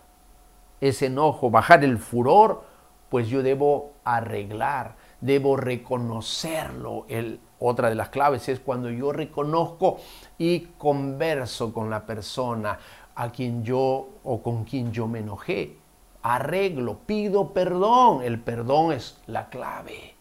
ese 0.81 1.07
enojo, 1.07 1.49
bajar 1.49 1.83
el 1.83 1.97
furor, 1.97 2.63
pues 3.09 3.27
yo 3.29 3.43
debo 3.43 3.93
arreglar, 4.03 4.95
debo 5.21 5.55
reconocerlo, 5.57 7.05
el 7.07 7.39
otra 7.59 7.89
de 7.89 7.95
las 7.95 8.09
claves 8.09 8.49
es 8.49 8.59
cuando 8.59 8.89
yo 8.89 9.11
reconozco 9.11 9.97
y 10.37 10.67
converso 10.77 11.73
con 11.73 11.89
la 11.89 12.05
persona 12.05 12.77
a 13.15 13.31
quien 13.31 13.63
yo 13.63 14.09
o 14.23 14.41
con 14.43 14.63
quien 14.63 14.91
yo 14.91 15.07
me 15.07 15.19
enojé. 15.19 15.77
arreglo, 16.21 16.99
pido 17.05 17.53
perdón. 17.53 18.21
El 18.21 18.39
perdón 18.39 18.91
es 18.91 19.17
la 19.27 19.49
clave 19.49 20.13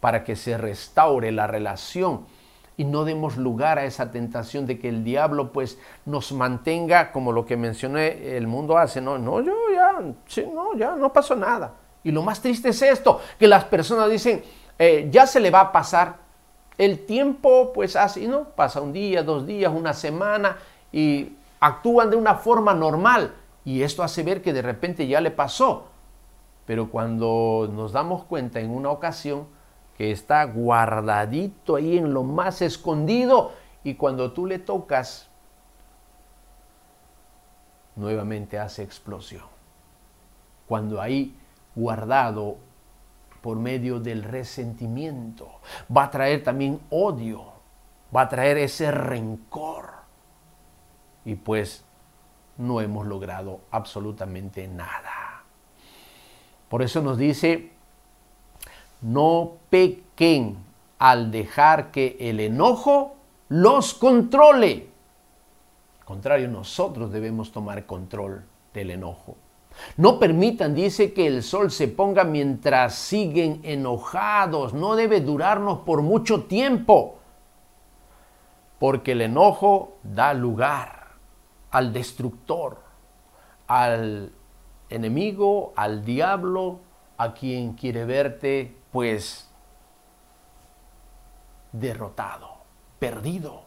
para 0.00 0.24
que 0.24 0.36
se 0.36 0.56
restaure 0.56 1.30
la 1.32 1.46
relación 1.46 2.26
y 2.78 2.84
no 2.84 3.04
demos 3.04 3.36
lugar 3.36 3.78
a 3.78 3.84
esa 3.84 4.12
tentación 4.12 4.64
de 4.64 4.78
que 4.78 4.88
el 4.88 5.02
diablo 5.02 5.52
pues 5.52 5.78
nos 6.06 6.30
mantenga 6.30 7.10
como 7.10 7.32
lo 7.32 7.44
que 7.44 7.56
mencioné 7.56 8.36
el 8.36 8.46
mundo 8.46 8.78
hace, 8.78 9.00
no, 9.00 9.18
no, 9.18 9.40
yo 9.40 9.52
ya, 9.74 9.96
sí, 10.28 10.46
no, 10.50 10.74
ya 10.76 10.94
no 10.94 11.12
pasó 11.12 11.34
nada. 11.34 11.74
Y 12.04 12.12
lo 12.12 12.22
más 12.22 12.40
triste 12.40 12.68
es 12.68 12.80
esto, 12.80 13.20
que 13.36 13.48
las 13.48 13.64
personas 13.64 14.08
dicen, 14.08 14.44
eh, 14.78 15.08
ya 15.10 15.26
se 15.26 15.40
le 15.40 15.50
va 15.50 15.60
a 15.60 15.72
pasar. 15.72 16.18
El 16.78 17.04
tiempo 17.04 17.72
pues 17.74 17.96
así, 17.96 18.28
¿no? 18.28 18.44
Pasa 18.44 18.80
un 18.80 18.92
día, 18.92 19.24
dos 19.24 19.44
días, 19.44 19.72
una 19.74 19.92
semana 19.92 20.58
y 20.92 21.32
actúan 21.58 22.10
de 22.10 22.16
una 22.16 22.36
forma 22.36 22.74
normal 22.74 23.34
y 23.64 23.82
esto 23.82 24.04
hace 24.04 24.22
ver 24.22 24.40
que 24.40 24.52
de 24.52 24.62
repente 24.62 25.08
ya 25.08 25.20
le 25.20 25.32
pasó. 25.32 25.88
Pero 26.64 26.90
cuando 26.90 27.68
nos 27.72 27.90
damos 27.90 28.22
cuenta 28.22 28.60
en 28.60 28.70
una 28.70 28.90
ocasión 28.90 29.48
que 29.98 30.12
está 30.12 30.44
guardadito 30.44 31.74
ahí 31.74 31.98
en 31.98 32.14
lo 32.14 32.22
más 32.22 32.62
escondido 32.62 33.50
y 33.82 33.96
cuando 33.96 34.32
tú 34.32 34.46
le 34.46 34.60
tocas, 34.60 35.28
nuevamente 37.96 38.60
hace 38.60 38.84
explosión. 38.84 39.42
Cuando 40.68 41.02
ahí 41.02 41.36
guardado 41.74 42.58
por 43.42 43.58
medio 43.58 43.98
del 43.98 44.22
resentimiento, 44.22 45.48
va 45.94 46.04
a 46.04 46.10
traer 46.12 46.44
también 46.44 46.80
odio, 46.90 47.52
va 48.14 48.22
a 48.22 48.28
traer 48.28 48.58
ese 48.58 48.92
rencor. 48.92 49.90
Y 51.24 51.34
pues 51.34 51.84
no 52.56 52.80
hemos 52.80 53.04
logrado 53.04 53.62
absolutamente 53.72 54.68
nada. 54.68 55.42
Por 56.68 56.82
eso 56.82 57.02
nos 57.02 57.18
dice, 57.18 57.72
no 59.00 59.52
pequen 59.70 60.56
al 60.98 61.30
dejar 61.30 61.90
que 61.90 62.16
el 62.20 62.40
enojo 62.40 63.16
los 63.48 63.94
controle. 63.94 64.88
Al 66.00 66.04
contrario, 66.04 66.48
nosotros 66.48 67.12
debemos 67.12 67.52
tomar 67.52 67.86
control 67.86 68.44
del 68.74 68.90
enojo. 68.90 69.36
No 69.96 70.18
permitan, 70.18 70.74
dice, 70.74 71.12
que 71.12 71.26
el 71.26 71.42
sol 71.42 71.70
se 71.70 71.88
ponga 71.88 72.24
mientras 72.24 72.94
siguen 72.94 73.60
enojados. 73.62 74.74
No 74.74 74.96
debe 74.96 75.20
durarnos 75.20 75.80
por 75.80 76.02
mucho 76.02 76.44
tiempo. 76.44 77.18
Porque 78.78 79.12
el 79.12 79.22
enojo 79.22 79.98
da 80.02 80.34
lugar 80.34 81.08
al 81.70 81.92
destructor, 81.92 82.78
al 83.66 84.32
enemigo, 84.88 85.72
al 85.76 86.04
diablo, 86.04 86.80
a 87.16 87.34
quien 87.34 87.74
quiere 87.74 88.04
verte 88.04 88.77
pues 88.98 89.46
derrotado, 91.70 92.48
perdido, 92.98 93.62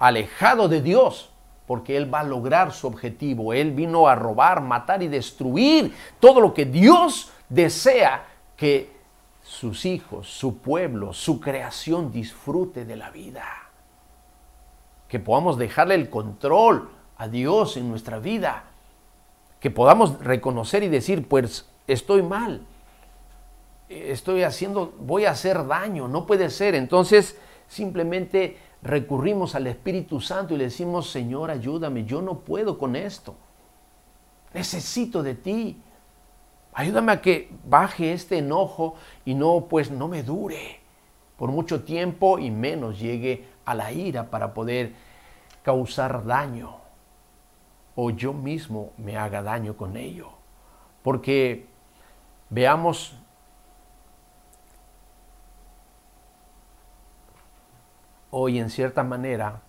alejado 0.00 0.66
de 0.66 0.82
Dios, 0.82 1.30
porque 1.68 1.96
Él 1.96 2.12
va 2.12 2.20
a 2.20 2.24
lograr 2.24 2.72
su 2.72 2.88
objetivo. 2.88 3.52
Él 3.52 3.70
vino 3.70 4.08
a 4.08 4.16
robar, 4.16 4.60
matar 4.60 5.00
y 5.00 5.06
destruir 5.06 5.94
todo 6.18 6.40
lo 6.40 6.54
que 6.54 6.64
Dios 6.64 7.30
desea 7.48 8.26
que 8.56 8.90
sus 9.44 9.86
hijos, 9.86 10.26
su 10.26 10.58
pueblo, 10.58 11.12
su 11.12 11.38
creación 11.38 12.10
disfrute 12.10 12.84
de 12.84 12.96
la 12.96 13.10
vida. 13.10 13.46
Que 15.06 15.20
podamos 15.20 15.56
dejarle 15.56 15.94
el 15.94 16.10
control 16.10 16.90
a 17.16 17.28
Dios 17.28 17.76
en 17.76 17.88
nuestra 17.88 18.18
vida. 18.18 18.64
Que 19.60 19.70
podamos 19.70 20.18
reconocer 20.18 20.82
y 20.82 20.88
decir, 20.88 21.28
pues 21.28 21.68
estoy 21.86 22.24
mal. 22.24 22.66
Estoy 23.92 24.42
haciendo, 24.42 24.94
voy 24.98 25.24
a 25.24 25.30
hacer 25.30 25.66
daño, 25.66 26.08
no 26.08 26.26
puede 26.26 26.50
ser. 26.50 26.74
Entonces 26.74 27.38
simplemente 27.68 28.56
recurrimos 28.82 29.54
al 29.54 29.66
Espíritu 29.66 30.20
Santo 30.20 30.54
y 30.54 30.58
le 30.58 30.64
decimos, 30.64 31.10
Señor, 31.10 31.50
ayúdame, 31.50 32.04
yo 32.04 32.22
no 32.22 32.40
puedo 32.40 32.78
con 32.78 32.96
esto. 32.96 33.34
Necesito 34.54 35.22
de 35.22 35.34
ti. 35.34 35.80
Ayúdame 36.74 37.12
a 37.12 37.20
que 37.20 37.50
baje 37.66 38.12
este 38.12 38.38
enojo 38.38 38.94
y 39.24 39.34
no, 39.34 39.66
pues, 39.68 39.90
no 39.90 40.08
me 40.08 40.22
dure 40.22 40.80
por 41.36 41.50
mucho 41.50 41.82
tiempo 41.82 42.38
y 42.38 42.50
menos 42.50 42.98
llegue 42.98 43.46
a 43.64 43.74
la 43.74 43.92
ira 43.92 44.30
para 44.30 44.54
poder 44.54 44.92
causar 45.62 46.24
daño 46.24 46.76
o 47.94 48.10
yo 48.10 48.32
mismo 48.32 48.92
me 48.96 49.16
haga 49.16 49.42
daño 49.42 49.76
con 49.76 49.96
ello. 49.96 50.30
Porque 51.02 51.66
veamos 52.48 53.14
hoy 58.32 58.58
en 58.58 58.70
cierta 58.70 59.04
manera 59.04 59.60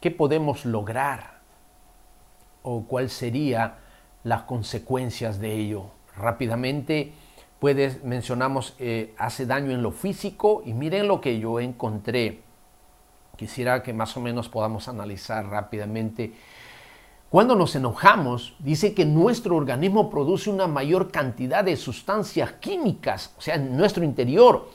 qué 0.00 0.10
podemos 0.10 0.64
lograr 0.64 1.38
o 2.62 2.84
cuál 2.86 3.08
sería 3.08 3.78
las 4.24 4.42
consecuencias 4.42 5.38
de 5.38 5.54
ello. 5.54 5.84
Rápidamente, 6.16 7.12
puedes, 7.60 8.02
mencionamos, 8.04 8.74
eh, 8.78 9.14
hace 9.16 9.46
daño 9.46 9.70
en 9.70 9.82
lo 9.82 9.92
físico 9.92 10.62
y 10.66 10.74
miren 10.74 11.08
lo 11.08 11.20
que 11.20 11.38
yo 11.38 11.60
encontré. 11.60 12.40
Quisiera 13.36 13.82
que 13.82 13.92
más 13.92 14.16
o 14.16 14.20
menos 14.20 14.48
podamos 14.48 14.88
analizar 14.88 15.46
rápidamente. 15.46 16.34
Cuando 17.30 17.54
nos 17.54 17.76
enojamos, 17.76 18.56
dice 18.58 18.92
que 18.92 19.04
nuestro 19.04 19.54
organismo 19.54 20.10
produce 20.10 20.50
una 20.50 20.66
mayor 20.66 21.12
cantidad 21.12 21.62
de 21.62 21.76
sustancias 21.76 22.52
químicas, 22.54 23.32
o 23.38 23.40
sea, 23.40 23.54
en 23.54 23.76
nuestro 23.76 24.02
interior, 24.02 24.68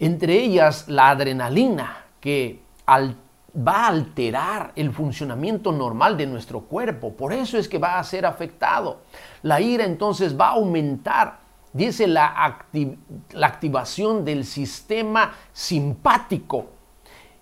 entre 0.00 0.34
ellas 0.34 0.88
la 0.88 1.10
adrenalina, 1.10 2.07
que 2.20 2.60
va 3.56 3.84
a 3.84 3.88
alterar 3.88 4.72
el 4.76 4.92
funcionamiento 4.92 5.72
normal 5.72 6.16
de 6.16 6.26
nuestro 6.26 6.60
cuerpo. 6.60 7.14
Por 7.14 7.32
eso 7.32 7.58
es 7.58 7.68
que 7.68 7.78
va 7.78 7.98
a 7.98 8.04
ser 8.04 8.26
afectado. 8.26 9.00
La 9.42 9.60
ira 9.60 9.84
entonces 9.84 10.38
va 10.38 10.48
a 10.48 10.52
aumentar. 10.52 11.40
Dice 11.72 12.06
la, 12.06 12.58
activación 13.42 14.24
del 14.24 14.44
sistema 14.44 15.34
simpático. 15.52 16.66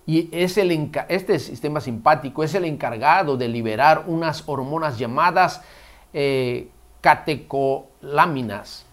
Y 0.06 0.28
es 0.32 0.56
el, 0.56 0.90
este 1.08 1.38
sistema 1.38 1.80
simpático 1.80 2.44
es 2.44 2.54
el 2.54 2.64
encargado 2.64 3.36
de 3.36 3.48
liberar 3.48 4.04
unas 4.06 4.44
hormonas 4.46 4.98
llamadas 4.98 5.62
eh, 6.12 6.70
catecoláminas. 7.00 8.86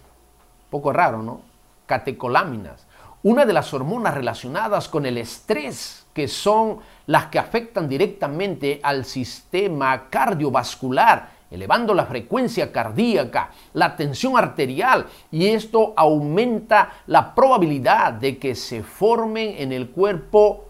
Poco 0.70 0.92
raro, 0.92 1.22
¿no? 1.22 1.40
Catecoláminas 1.86 2.83
una 3.24 3.46
de 3.46 3.54
las 3.54 3.72
hormonas 3.72 4.12
relacionadas 4.14 4.86
con 4.86 5.06
el 5.06 5.16
estrés, 5.16 6.06
que 6.12 6.28
son 6.28 6.78
las 7.06 7.26
que 7.26 7.38
afectan 7.38 7.88
directamente 7.88 8.80
al 8.82 9.06
sistema 9.06 10.10
cardiovascular, 10.10 11.30
elevando 11.50 11.94
la 11.94 12.04
frecuencia 12.04 12.70
cardíaca, 12.70 13.50
la 13.72 13.96
tensión 13.96 14.36
arterial, 14.36 15.06
y 15.32 15.46
esto 15.46 15.94
aumenta 15.96 16.90
la 17.06 17.34
probabilidad 17.34 18.12
de 18.12 18.38
que 18.38 18.54
se 18.54 18.82
formen 18.82 19.54
en 19.56 19.72
el 19.72 19.88
cuerpo 19.88 20.66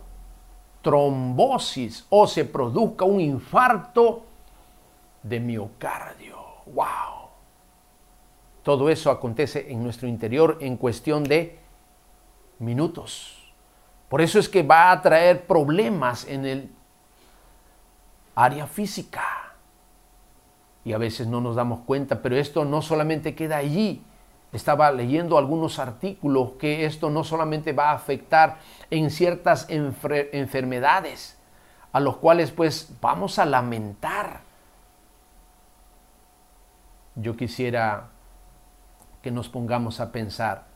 trombosis 0.80 2.06
o 2.08 2.28
se 2.28 2.44
produzca 2.44 3.04
un 3.04 3.20
infarto 3.20 4.26
de 5.24 5.40
miocardio. 5.40 6.36
¡Wow! 6.66 7.30
Todo 8.62 8.88
eso 8.90 9.10
acontece 9.10 9.72
en 9.72 9.82
nuestro 9.82 10.06
interior 10.06 10.58
en 10.60 10.76
cuestión 10.76 11.24
de 11.24 11.63
minutos. 12.58 13.52
Por 14.08 14.20
eso 14.20 14.38
es 14.38 14.48
que 14.48 14.62
va 14.62 14.92
a 14.92 15.02
traer 15.02 15.46
problemas 15.46 16.26
en 16.26 16.46
el 16.46 16.70
área 18.34 18.66
física. 18.66 19.54
Y 20.84 20.92
a 20.92 20.98
veces 20.98 21.26
no 21.26 21.40
nos 21.40 21.56
damos 21.56 21.80
cuenta, 21.80 22.20
pero 22.20 22.36
esto 22.36 22.64
no 22.64 22.82
solamente 22.82 23.34
queda 23.34 23.56
allí. 23.56 24.04
Estaba 24.52 24.92
leyendo 24.92 25.38
algunos 25.38 25.78
artículos 25.78 26.52
que 26.60 26.84
esto 26.84 27.10
no 27.10 27.24
solamente 27.24 27.72
va 27.72 27.90
a 27.90 27.94
afectar 27.94 28.58
en 28.90 29.10
ciertas 29.10 29.66
enfermedades, 29.68 31.38
a 31.90 32.00
los 32.00 32.18
cuales 32.18 32.52
pues 32.52 32.92
vamos 33.00 33.38
a 33.38 33.46
lamentar. 33.46 34.42
Yo 37.16 37.36
quisiera 37.36 38.10
que 39.22 39.30
nos 39.30 39.48
pongamos 39.48 40.00
a 40.00 40.12
pensar 40.12 40.73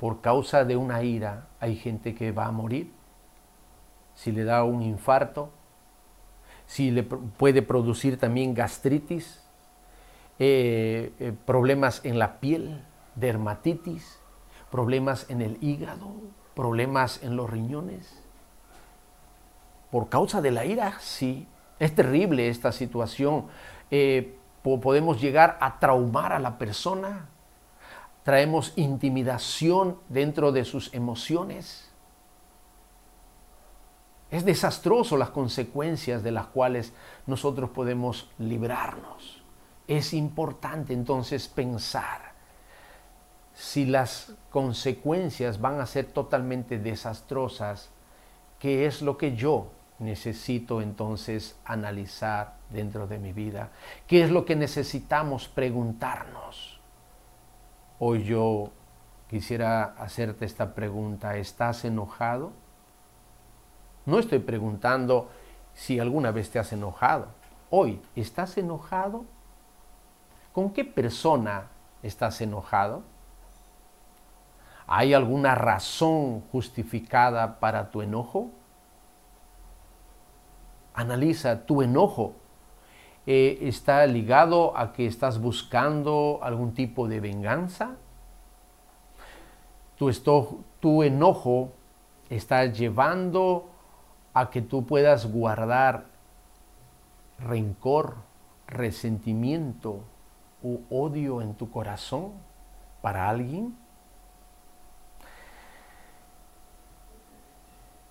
por 0.00 0.22
causa 0.22 0.64
de 0.64 0.76
una 0.76 1.02
ira 1.02 1.48
hay 1.60 1.76
gente 1.76 2.14
que 2.14 2.32
va 2.32 2.46
a 2.46 2.50
morir, 2.50 2.90
si 4.14 4.32
le 4.32 4.44
da 4.44 4.64
un 4.64 4.80
infarto, 4.80 5.50
si 6.66 6.90
le 6.90 7.02
puede 7.02 7.60
producir 7.60 8.18
también 8.18 8.54
gastritis, 8.54 9.44
eh, 10.38 11.12
eh, 11.20 11.34
problemas 11.44 12.02
en 12.02 12.18
la 12.18 12.40
piel, 12.40 12.82
dermatitis, 13.14 14.18
problemas 14.70 15.28
en 15.28 15.42
el 15.42 15.58
hígado, 15.60 16.14
problemas 16.54 17.22
en 17.22 17.36
los 17.36 17.50
riñones. 17.50 18.22
Por 19.90 20.08
causa 20.08 20.40
de 20.40 20.50
la 20.50 20.64
ira, 20.64 20.94
sí. 21.00 21.46
Es 21.78 21.94
terrible 21.94 22.48
esta 22.48 22.72
situación. 22.72 23.48
Eh, 23.90 24.38
podemos 24.62 25.20
llegar 25.20 25.58
a 25.60 25.78
traumar 25.78 26.32
a 26.32 26.38
la 26.38 26.56
persona. 26.56 27.29
Traemos 28.22 28.72
intimidación 28.76 29.98
dentro 30.08 30.52
de 30.52 30.64
sus 30.64 30.92
emociones. 30.94 31.88
Es 34.30 34.44
desastroso 34.44 35.16
las 35.16 35.30
consecuencias 35.30 36.22
de 36.22 36.30
las 36.30 36.46
cuales 36.46 36.92
nosotros 37.26 37.70
podemos 37.70 38.28
librarnos. 38.38 39.42
Es 39.88 40.14
importante 40.14 40.92
entonces 40.92 41.48
pensar 41.48 42.30
si 43.60 43.84
las 43.84 44.32
consecuencias 44.50 45.60
van 45.60 45.80
a 45.80 45.86
ser 45.86 46.06
totalmente 46.06 46.78
desastrosas, 46.78 47.90
¿qué 48.58 48.86
es 48.86 49.02
lo 49.02 49.18
que 49.18 49.36
yo 49.36 49.70
necesito 49.98 50.80
entonces 50.80 51.56
analizar 51.64 52.54
dentro 52.70 53.06
de 53.06 53.18
mi 53.18 53.32
vida? 53.32 53.70
¿Qué 54.06 54.22
es 54.24 54.30
lo 54.30 54.46
que 54.46 54.56
necesitamos 54.56 55.46
preguntarnos? 55.48 56.69
Hoy 58.02 58.24
yo 58.24 58.70
quisiera 59.28 59.94
hacerte 59.98 60.46
esta 60.46 60.74
pregunta, 60.74 61.36
¿estás 61.36 61.84
enojado? 61.84 62.50
No 64.06 64.18
estoy 64.18 64.38
preguntando 64.38 65.28
si 65.74 66.00
alguna 66.00 66.30
vez 66.30 66.50
te 66.50 66.58
has 66.58 66.72
enojado. 66.72 67.26
Hoy, 67.68 68.00
¿estás 68.16 68.56
enojado? 68.56 69.26
¿Con 70.54 70.70
qué 70.70 70.82
persona 70.82 71.64
estás 72.02 72.40
enojado? 72.40 73.02
¿Hay 74.86 75.12
alguna 75.12 75.54
razón 75.54 76.40
justificada 76.52 77.60
para 77.60 77.90
tu 77.90 78.00
enojo? 78.00 78.48
Analiza 80.94 81.66
tu 81.66 81.82
enojo. 81.82 82.32
Eh, 83.32 83.68
¿Está 83.68 84.04
ligado 84.08 84.76
a 84.76 84.92
que 84.92 85.06
estás 85.06 85.40
buscando 85.40 86.40
algún 86.42 86.74
tipo 86.74 87.06
de 87.06 87.20
venganza? 87.20 87.94
Tu, 89.96 91.02
enojo 91.04 91.70
está 92.28 92.66
llevando 92.66 93.70
a 94.34 94.50
que 94.50 94.62
tú 94.62 94.84
puedas 94.84 95.30
guardar 95.30 96.06
rencor, 97.38 98.16
resentimiento 98.66 100.00
u 100.60 100.80
odio 100.90 101.40
en 101.40 101.54
tu 101.54 101.70
corazón 101.70 102.32
para 103.00 103.28
alguien? 103.28 103.76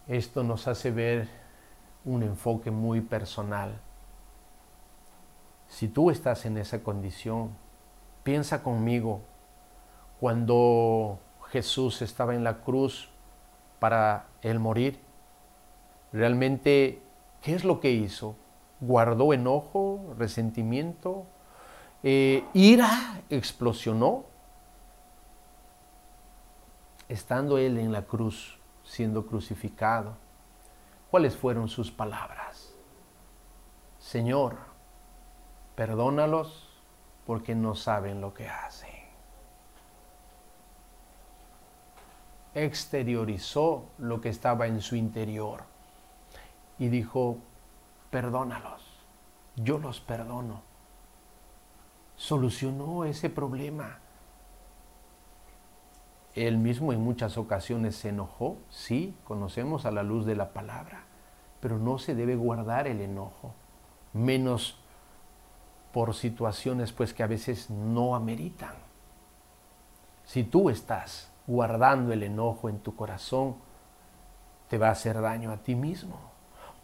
Esto 0.08 0.44
nos 0.44 0.66
hace 0.70 0.92
ver 0.92 1.28
un 2.06 2.24
enfoque 2.24 2.72
muy 2.72 3.02
personal. 3.02 3.82
Si 5.70 5.88
tú 5.88 6.12
estás 6.12 6.46
en 6.46 6.58
esa 6.58 6.84
condición, 6.84 7.56
piensa 8.24 8.62
conmigo 8.64 9.22
cuando 10.20 11.20
Jesús 11.52 12.02
estaba 12.02 12.36
en 12.36 12.44
la 12.44 12.58
cruz 12.58 13.10
para 13.80 14.26
el 14.42 14.60
morir 14.60 15.00
Realmente, 16.12 17.02
¿qué 17.42 17.54
es 17.54 17.64
lo 17.64 17.80
que 17.80 17.92
hizo? 17.92 18.36
¿Guardó 18.80 19.34
enojo, 19.34 20.16
resentimiento? 20.18 21.26
Eh, 22.02 22.44
¿Ira 22.54 23.22
explosionó? 23.30 24.26
Estando 27.08 27.58
él 27.58 27.78
en 27.78 27.92
la 27.92 28.04
cruz, 28.04 28.60
siendo 28.84 29.26
crucificado, 29.26 30.16
¿cuáles 31.12 31.36
fueron 31.36 31.68
sus 31.68 31.92
palabras? 31.92 32.74
Señor, 34.00 34.58
perdónalos 35.80 36.68
porque 37.26 37.56
no 37.56 37.74
saben 37.74 38.20
lo 38.20 38.34
que 38.34 38.50
hacen. 38.50 38.90
Exteriorizó 42.54 43.86
lo 43.98 44.20
que 44.20 44.28
estaba 44.28 44.68
en 44.68 44.82
su 44.82 44.98
interior 44.98 45.64
y 46.80 46.90
dijo, 46.90 47.38
perdónalos, 48.12 48.82
yo 49.56 49.80
los 49.80 50.02
perdono. 50.02 50.64
Solucionó 52.18 53.06
ese 53.06 53.30
problema. 53.30 54.00
Él 56.36 56.58
mismo 56.58 56.92
en 56.92 57.00
muchas 57.00 57.38
ocasiones 57.38 57.96
se 57.96 58.10
enojó, 58.10 58.58
sí, 58.70 59.16
conocemos 59.24 59.86
a 59.86 59.92
la 59.92 60.04
luz 60.04 60.26
de 60.26 60.36
la 60.36 60.52
palabra, 60.52 61.06
pero 61.62 61.78
no 61.78 62.00
se 62.00 62.16
debe 62.16 62.36
guardar 62.36 62.86
el 62.86 63.00
enojo, 63.00 63.54
menos 64.12 64.79
por 65.94 66.14
situaciones 66.14 66.92
pues 66.92 67.14
que 67.14 67.24
a 67.24 67.28
veces 67.28 67.70
no 67.70 68.16
ameritan. 68.16 68.74
Si 70.26 70.44
tú 70.44 70.70
estás 70.70 71.32
guardando 71.48 72.14
el 72.14 72.24
enojo 72.24 72.70
en 72.70 72.80
tu 72.80 72.96
corazón, 72.96 73.56
te 74.68 74.78
va 74.78 74.90
a 74.90 74.92
hacer 74.92 75.20
daño 75.20 75.52
a 75.52 75.58
ti 75.58 75.76
mismo 75.76 76.30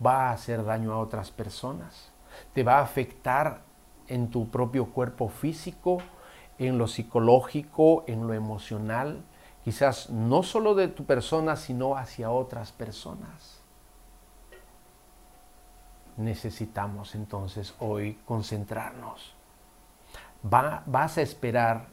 va 0.03 0.30
a 0.30 0.32
hacer 0.32 0.64
daño 0.64 0.93
a 0.93 0.99
otras 0.99 1.32
personas, 1.32 2.12
te 2.53 2.64
va 2.64 2.80
a 2.80 2.84
afectar 2.84 3.62
en 4.08 4.30
tu 4.30 4.49
propio 4.49 4.91
cuerpo 4.91 5.30
físico, 5.30 5.97
en 6.58 6.78
lo 6.78 6.88
psicológico, 6.88 8.03
en 8.08 8.28
lo 8.28 8.34
emocional, 8.34 9.24
quizás 9.64 10.10
no 10.10 10.43
solo 10.43 10.76
de 10.76 10.88
tu 10.88 11.06
persona, 11.06 11.56
sino 11.56 11.95
hacia 11.95 12.32
otras 12.32 12.72
personas. 12.72 13.62
Necesitamos 16.18 17.13
entonces 17.13 17.74
hoy 17.80 18.18
concentrarnos. 18.26 19.34
¿Vas 20.41 21.18
a 21.18 21.22
esperar 21.22 21.88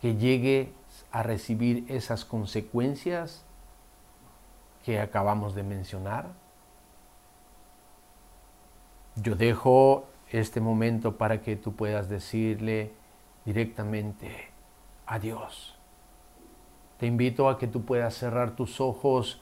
que 0.00 0.16
llegue 0.16 0.72
a 1.12 1.22
recibir 1.22 1.84
esas 1.88 2.24
consecuencias 2.24 3.44
que 4.84 5.00
acabamos 5.00 5.54
de 5.54 5.62
mencionar? 5.62 6.26
Yo 9.16 9.36
dejo 9.36 10.06
este 10.30 10.60
momento 10.60 11.16
para 11.16 11.42
que 11.42 11.56
tú 11.56 11.74
puedas 11.74 12.08
decirle 12.08 12.92
directamente 13.44 14.48
a 15.06 15.18
Dios. 15.18 15.76
Te 16.98 17.06
invito 17.06 17.48
a 17.48 17.58
que 17.58 17.66
tú 17.66 17.84
puedas 17.84 18.14
cerrar 18.14 18.56
tus 18.56 18.80
ojos 18.80 19.40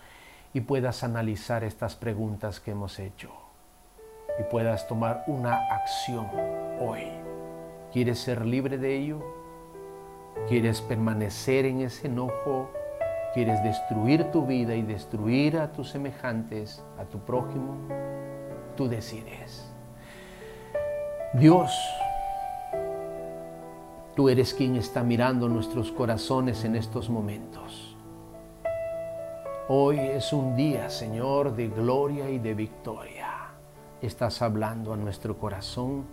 y 0.53 0.61
puedas 0.61 1.03
analizar 1.03 1.65
estas 1.65 1.95
preguntas 1.95 2.61
que 2.61 2.73
hemos 2.73 2.99
hecho 2.99 3.48
y 4.39 4.43
puedas 4.45 4.87
tomar 4.87 5.25
una 5.27 5.57
acción 5.71 6.29
hoy. 6.81 7.09
¿Quieres 7.93 8.19
ser 8.19 8.45
libre 8.45 8.79
de 8.79 8.97
ello? 8.97 9.19
¿Quieres 10.49 10.81
permanecer 10.81 11.65
en 11.65 11.81
ese 11.81 12.07
enojo? 12.07 12.71
¿Quieres 13.35 13.63
destruir 13.63 14.25
tu 14.31 14.47
vida 14.47 14.75
y 14.75 14.83
destruir 14.83 15.59
a 15.59 15.73
tus 15.73 15.91
semejantes, 15.91 16.83
a 16.99 17.05
tu 17.05 17.19
prójimo? 17.19 17.77
Tú 18.77 18.89
decides. 18.89 19.69
Dios, 21.35 21.71
tú 24.15 24.29
eres 24.29 24.55
quien 24.55 24.77
está 24.77 25.03
mirando 25.03 25.49
nuestros 25.49 25.93
corazones 25.93 26.65
en 26.65 26.77
estos 26.77 27.11
momentos. 27.11 27.97
Hoy 29.69 29.99
es 29.99 30.33
un 30.33 30.57
día, 30.57 30.89
Señor, 30.89 31.55
de 31.55 31.69
gloria 31.69 32.31
y 32.31 32.39
de 32.39 32.55
victoria. 32.55 33.18
Estás 34.01 34.43
hablando 34.43 34.93
a 34.93 34.97
nuestro 34.97 35.37
corazón, 35.37 36.05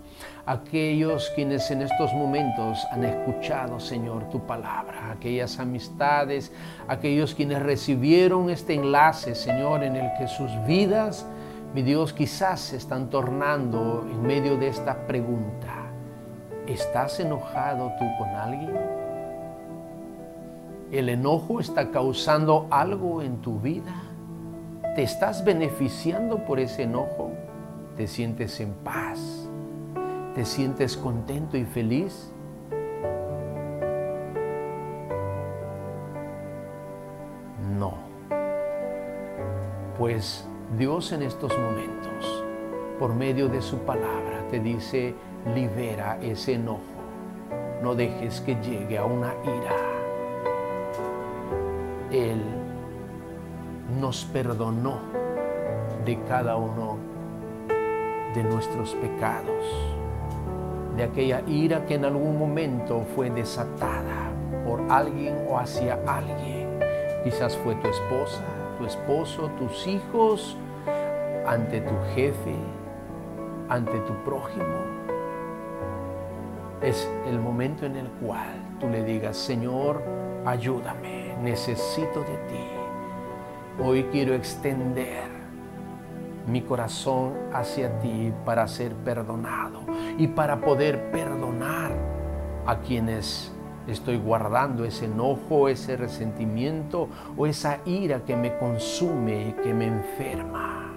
aquellos 0.46 1.32
quienes 1.36 1.70
en 1.70 1.84
estos 1.84 2.14
momentos 2.14 2.80
han 2.92 3.04
escuchado, 3.04 3.80
Señor, 3.80 4.30
tu 4.30 4.40
palabra, 4.40 5.12
aquellas 5.12 5.60
amistades, 5.60 6.52
aquellos 6.88 7.36
quienes 7.36 7.62
recibieron 7.62 8.50
este 8.50 8.74
enlace, 8.74 9.36
Señor, 9.36 9.84
en 9.84 9.96
el 9.96 10.12
que 10.18 10.28
sus 10.28 10.50
vidas 10.66 11.28
mi 11.76 11.82
Dios, 11.82 12.14
quizás 12.14 12.62
se 12.62 12.78
están 12.78 13.10
tornando 13.10 14.08
en 14.10 14.22
medio 14.22 14.56
de 14.56 14.70
esta 14.70 14.96
pregunta. 15.08 15.74
¿Estás 16.68 17.20
enojado 17.20 17.92
tú 18.00 18.06
con 18.18 18.30
alguien? 18.30 18.80
¿El 20.90 21.10
enojo 21.10 21.60
está 21.60 21.92
causando 21.92 22.68
algo 22.72 23.22
en 23.22 23.42
tu 23.42 23.60
vida? 23.60 23.94
¿Te 24.96 25.04
estás 25.04 25.44
beneficiando 25.44 26.46
por 26.46 26.62
ese 26.62 26.84
enojo? 26.84 27.34
¿Te 27.98 28.08
sientes 28.08 28.60
en 28.60 28.74
paz? 28.74 29.48
¿Te 30.36 30.43
sientes 30.43 30.98
contento 30.98 31.56
y 31.56 31.64
feliz? 31.64 32.30
No. 37.80 37.93
Pues 39.98 40.46
Dios 40.78 41.14
en 41.14 41.22
estos 41.22 41.58
momentos, 41.58 42.43
por 43.00 43.16
medio 43.16 43.48
de 43.48 43.62
su 43.62 43.78
palabra, 43.78 44.46
te 44.52 44.60
dice, 44.60 45.16
libera 45.54 46.18
ese 46.22 46.56
enojo. 46.56 46.82
No 47.82 47.96
dejes 47.96 48.41
que 48.41 48.56
llegue 48.56 48.98
a 48.98 49.06
una 49.06 49.34
ira. 49.46 49.76
Él 52.12 52.41
nos 54.02 54.26
perdonó 54.26 55.00
de 56.04 56.20
cada 56.24 56.58
uno 56.58 57.05
de 58.36 58.44
nuestros 58.44 58.94
pecados. 58.96 59.96
de 60.96 61.04
aquella 61.04 61.42
ira 61.46 61.86
que 61.86 61.96
en 61.96 62.06
algún 62.06 62.38
momento 62.40 63.06
fue 63.16 63.30
desatada 63.30 64.32
por 64.66 64.82
alguien 64.90 65.36
o 65.50 65.60
hacia 65.60 66.00
alguien. 66.08 66.80
Quizás 67.26 67.58
fue 67.58 67.76
tu 67.76 67.88
esposa, 67.88 68.44
tu 68.78 68.86
esposo, 68.86 69.50
tus 69.60 69.86
hijos, 69.88 70.56
ante 71.46 71.82
tu 71.82 71.94
jefe, 72.16 72.56
ante 73.68 74.00
tu 74.00 74.14
prójimo. 74.24 74.78
Es 76.82 77.10
el 77.28 77.40
momento 77.40 77.86
en 77.86 77.98
el 77.98 78.08
cual 78.22 78.56
tú 78.80 78.88
le 78.88 79.04
digas, 79.04 79.36
Señor, 79.36 80.02
ayúdame, 80.46 81.36
necesito 81.42 82.22
de 82.22 82.38
ti. 82.48 83.84
Hoy 83.84 84.04
quiero 84.14 84.34
extender 84.34 85.35
mi 86.48 86.62
corazón 86.62 87.34
hacia 87.54 88.00
ti 88.00 88.32
para 88.46 88.68
ser 88.68 88.93
perdonado 88.93 89.82
y 90.18 90.28
para 90.28 90.62
poder 90.62 91.12
perdonar 91.12 91.91
a 92.66 92.78
quienes 92.80 93.52
estoy 93.88 94.18
guardando 94.18 94.86
ese 94.86 95.06
enojo, 95.06 95.70
ese 95.70 95.96
resentimiento 95.98 97.08
o 97.38 97.46
esa 97.46 97.80
ira 97.86 98.22
que 98.26 98.36
me 98.36 98.58
consume 98.58 99.50
y 99.50 99.52
que 99.54 99.74
me 99.74 99.88
enferma. 99.88 100.93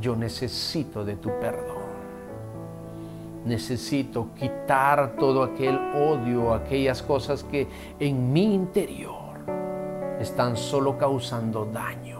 Yo 0.00 0.16
necesito 0.16 1.04
de 1.04 1.16
tu 1.16 1.30
perdón. 1.40 1.86
Necesito 3.44 4.28
quitar 4.34 5.14
todo 5.16 5.44
aquel 5.44 5.78
odio, 5.94 6.52
aquellas 6.52 7.00
cosas 7.00 7.44
que 7.44 7.68
en 8.00 8.32
mi 8.32 8.54
interior 8.54 9.36
están 10.20 10.56
solo 10.56 10.98
causando 10.98 11.64
daño. 11.64 12.15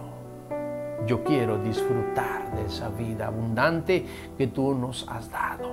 Yo 1.06 1.22
quiero 1.22 1.58
disfrutar 1.58 2.52
de 2.56 2.66
esa 2.66 2.88
vida 2.88 3.28
abundante 3.28 4.04
que 4.36 4.48
tú 4.48 4.74
nos 4.74 5.08
has 5.08 5.30
dado. 5.30 5.70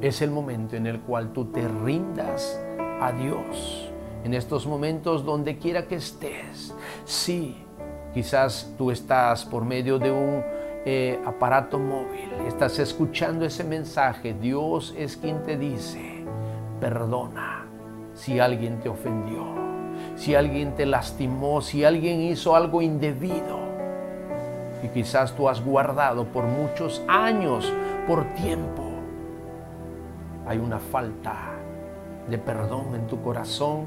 Es 0.00 0.22
el 0.22 0.30
momento 0.30 0.76
en 0.76 0.86
el 0.86 1.00
cual 1.00 1.32
tú 1.34 1.44
te 1.52 1.68
rindas 1.68 2.58
a 3.00 3.12
Dios. 3.12 3.90
En 4.24 4.32
estos 4.32 4.66
momentos, 4.66 5.26
donde 5.26 5.58
quiera 5.58 5.86
que 5.86 5.96
estés. 5.96 6.74
Sí, 7.04 7.62
quizás 8.14 8.72
tú 8.78 8.90
estás 8.90 9.44
por 9.44 9.64
medio 9.64 9.98
de 9.98 10.10
un 10.10 10.42
eh, 10.86 11.20
aparato 11.26 11.78
móvil, 11.78 12.30
estás 12.48 12.78
escuchando 12.78 13.44
ese 13.44 13.62
mensaje. 13.62 14.32
Dios 14.32 14.94
es 14.96 15.18
quien 15.18 15.42
te 15.42 15.58
dice, 15.58 16.24
perdona 16.80 17.66
si 18.14 18.40
alguien 18.40 18.80
te 18.80 18.88
ofendió, 18.88 19.44
si 20.16 20.34
alguien 20.34 20.74
te 20.74 20.86
lastimó, 20.86 21.60
si 21.60 21.84
alguien 21.84 22.22
hizo 22.22 22.56
algo 22.56 22.80
indebido 22.80 23.61
y 24.82 24.88
quizás 24.88 25.32
tú 25.34 25.48
has 25.48 25.64
guardado 25.64 26.26
por 26.26 26.44
muchos 26.44 27.02
años, 27.08 27.72
por 28.06 28.24
tiempo. 28.34 28.82
Hay 30.46 30.58
una 30.58 30.78
falta 30.78 31.34
de 32.28 32.38
perdón 32.38 32.94
en 32.94 33.06
tu 33.06 33.22
corazón, 33.22 33.86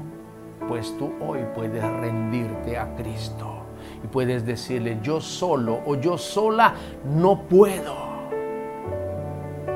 pues 0.68 0.96
tú 0.98 1.12
hoy 1.20 1.40
puedes 1.54 1.82
rendirte 1.82 2.78
a 2.78 2.94
Cristo 2.96 3.64
y 4.02 4.06
puedes 4.06 4.44
decirle, 4.44 4.98
yo 5.02 5.20
solo 5.20 5.80
o 5.86 5.96
yo 5.96 6.16
sola 6.16 6.74
no 7.04 7.42
puedo, 7.42 7.94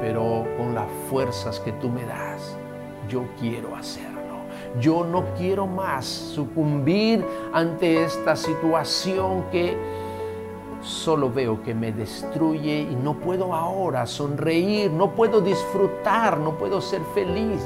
pero 0.01 0.47
con 0.57 0.75
las 0.75 0.89
fuerzas 1.09 1.61
que 1.61 1.73
tú 1.73 1.89
me 1.89 2.05
das, 2.05 2.57
yo 3.09 3.25
quiero 3.39 3.77
hacerlo. 3.77 4.11
Yo 4.81 5.05
no 5.05 5.25
quiero 5.37 5.67
más 5.67 6.07
sucumbir 6.07 7.27
ante 7.53 8.05
esta 8.05 8.37
situación 8.37 9.45
que 9.51 9.77
solo 10.83 11.31
veo 11.31 11.63
que 11.63 11.75
me 11.75 11.93
destruye 11.93 12.81
y 12.91 12.95
no 12.95 13.15
puedo 13.15 13.55
ahora 13.55 14.07
sonreír, 14.07 14.91
no 14.91 15.11
puedo 15.11 15.41
disfrutar, 15.41 16.39
no 16.39 16.57
puedo 16.57 16.81
ser 16.81 17.03
feliz. 17.15 17.63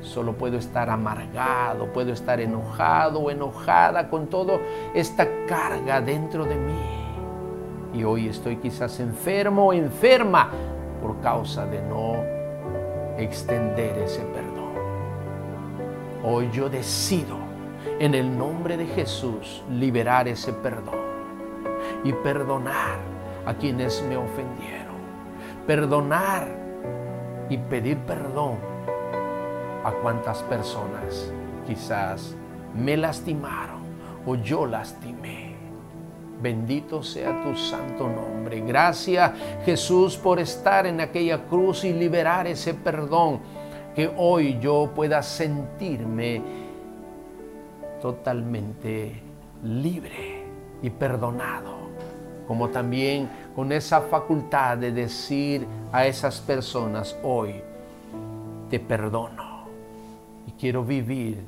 Solo 0.00 0.34
puedo 0.34 0.58
estar 0.58 0.90
amargado, 0.90 1.86
puedo 1.92 2.12
estar 2.12 2.40
enojado 2.40 3.20
o 3.20 3.30
enojada 3.30 4.10
con 4.10 4.26
toda 4.26 4.58
esta 4.92 5.26
carga 5.46 6.00
dentro 6.00 6.44
de 6.44 6.56
mí. 6.56 7.04
Y 7.94 8.04
hoy 8.04 8.28
estoy 8.28 8.56
quizás 8.56 9.00
enfermo 9.00 9.68
o 9.68 9.72
enferma 9.72 10.50
por 11.00 11.20
causa 11.20 11.64
de 11.66 11.80
no 11.82 12.16
extender 13.16 13.96
ese 13.98 14.20
perdón. 14.22 14.74
Hoy 16.24 16.50
yo 16.52 16.68
decido 16.68 17.36
en 17.98 18.14
el 18.14 18.36
nombre 18.36 18.76
de 18.76 18.86
Jesús 18.86 19.62
liberar 19.70 20.26
ese 20.28 20.52
perdón 20.52 21.03
y 22.04 22.12
perdonar 22.12 22.98
a 23.46 23.54
quienes 23.54 24.02
me 24.02 24.16
ofendieron. 24.16 24.94
Perdonar 25.66 26.46
y 27.48 27.56
pedir 27.58 27.98
perdón 27.98 28.58
a 29.82 29.90
cuantas 30.02 30.42
personas 30.42 31.32
quizás 31.66 32.36
me 32.74 32.96
lastimaron 32.96 33.82
o 34.26 34.36
yo 34.36 34.66
lastimé. 34.66 35.54
Bendito 36.40 37.02
sea 37.02 37.42
tu 37.42 37.56
santo 37.56 38.06
nombre. 38.06 38.60
Gracias 38.60 39.32
Jesús 39.64 40.16
por 40.16 40.38
estar 40.38 40.86
en 40.86 41.00
aquella 41.00 41.44
cruz 41.44 41.84
y 41.84 41.92
liberar 41.92 42.46
ese 42.46 42.74
perdón. 42.74 43.40
Que 43.94 44.12
hoy 44.16 44.58
yo 44.60 44.90
pueda 44.94 45.22
sentirme 45.22 46.42
totalmente 48.02 49.22
libre 49.62 50.42
y 50.82 50.90
perdonado 50.90 51.83
como 52.46 52.68
también 52.68 53.28
con 53.54 53.72
esa 53.72 54.02
facultad 54.02 54.78
de 54.78 54.92
decir 54.92 55.66
a 55.92 56.06
esas 56.06 56.40
personas 56.40 57.16
hoy, 57.22 57.62
te 58.68 58.80
perdono 58.80 59.64
y 60.46 60.52
quiero 60.52 60.84
vivir 60.84 61.44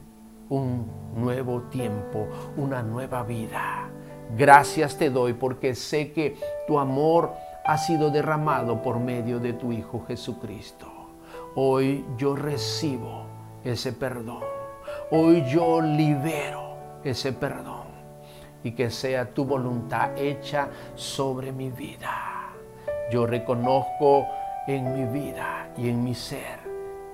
un 0.48 0.86
nuevo 1.16 1.62
tiempo, 1.62 2.28
una 2.56 2.82
nueva 2.82 3.22
vida. 3.22 3.88
Gracias 4.36 4.96
te 4.96 5.10
doy 5.10 5.34
porque 5.34 5.74
sé 5.74 6.12
que 6.12 6.36
tu 6.66 6.78
amor 6.78 7.32
ha 7.64 7.78
sido 7.78 8.10
derramado 8.10 8.82
por 8.82 8.98
medio 8.98 9.38
de 9.38 9.52
tu 9.52 9.72
Hijo 9.72 10.04
Jesucristo. 10.06 10.86
Hoy 11.54 12.04
yo 12.16 12.36
recibo 12.36 13.24
ese 13.64 13.92
perdón. 13.92 14.42
Hoy 15.10 15.44
yo 15.50 15.80
libero 15.80 16.76
ese 17.02 17.32
perdón 17.32 17.75
y 18.66 18.72
que 18.72 18.90
sea 18.90 19.26
tu 19.26 19.44
voluntad 19.44 20.18
hecha 20.18 20.68
sobre 20.96 21.52
mi 21.52 21.70
vida. 21.70 22.50
Yo 23.12 23.24
reconozco 23.24 24.26
en 24.66 24.92
mi 24.92 25.20
vida 25.20 25.68
y 25.78 25.88
en 25.88 26.02
mi 26.02 26.16
ser 26.16 26.58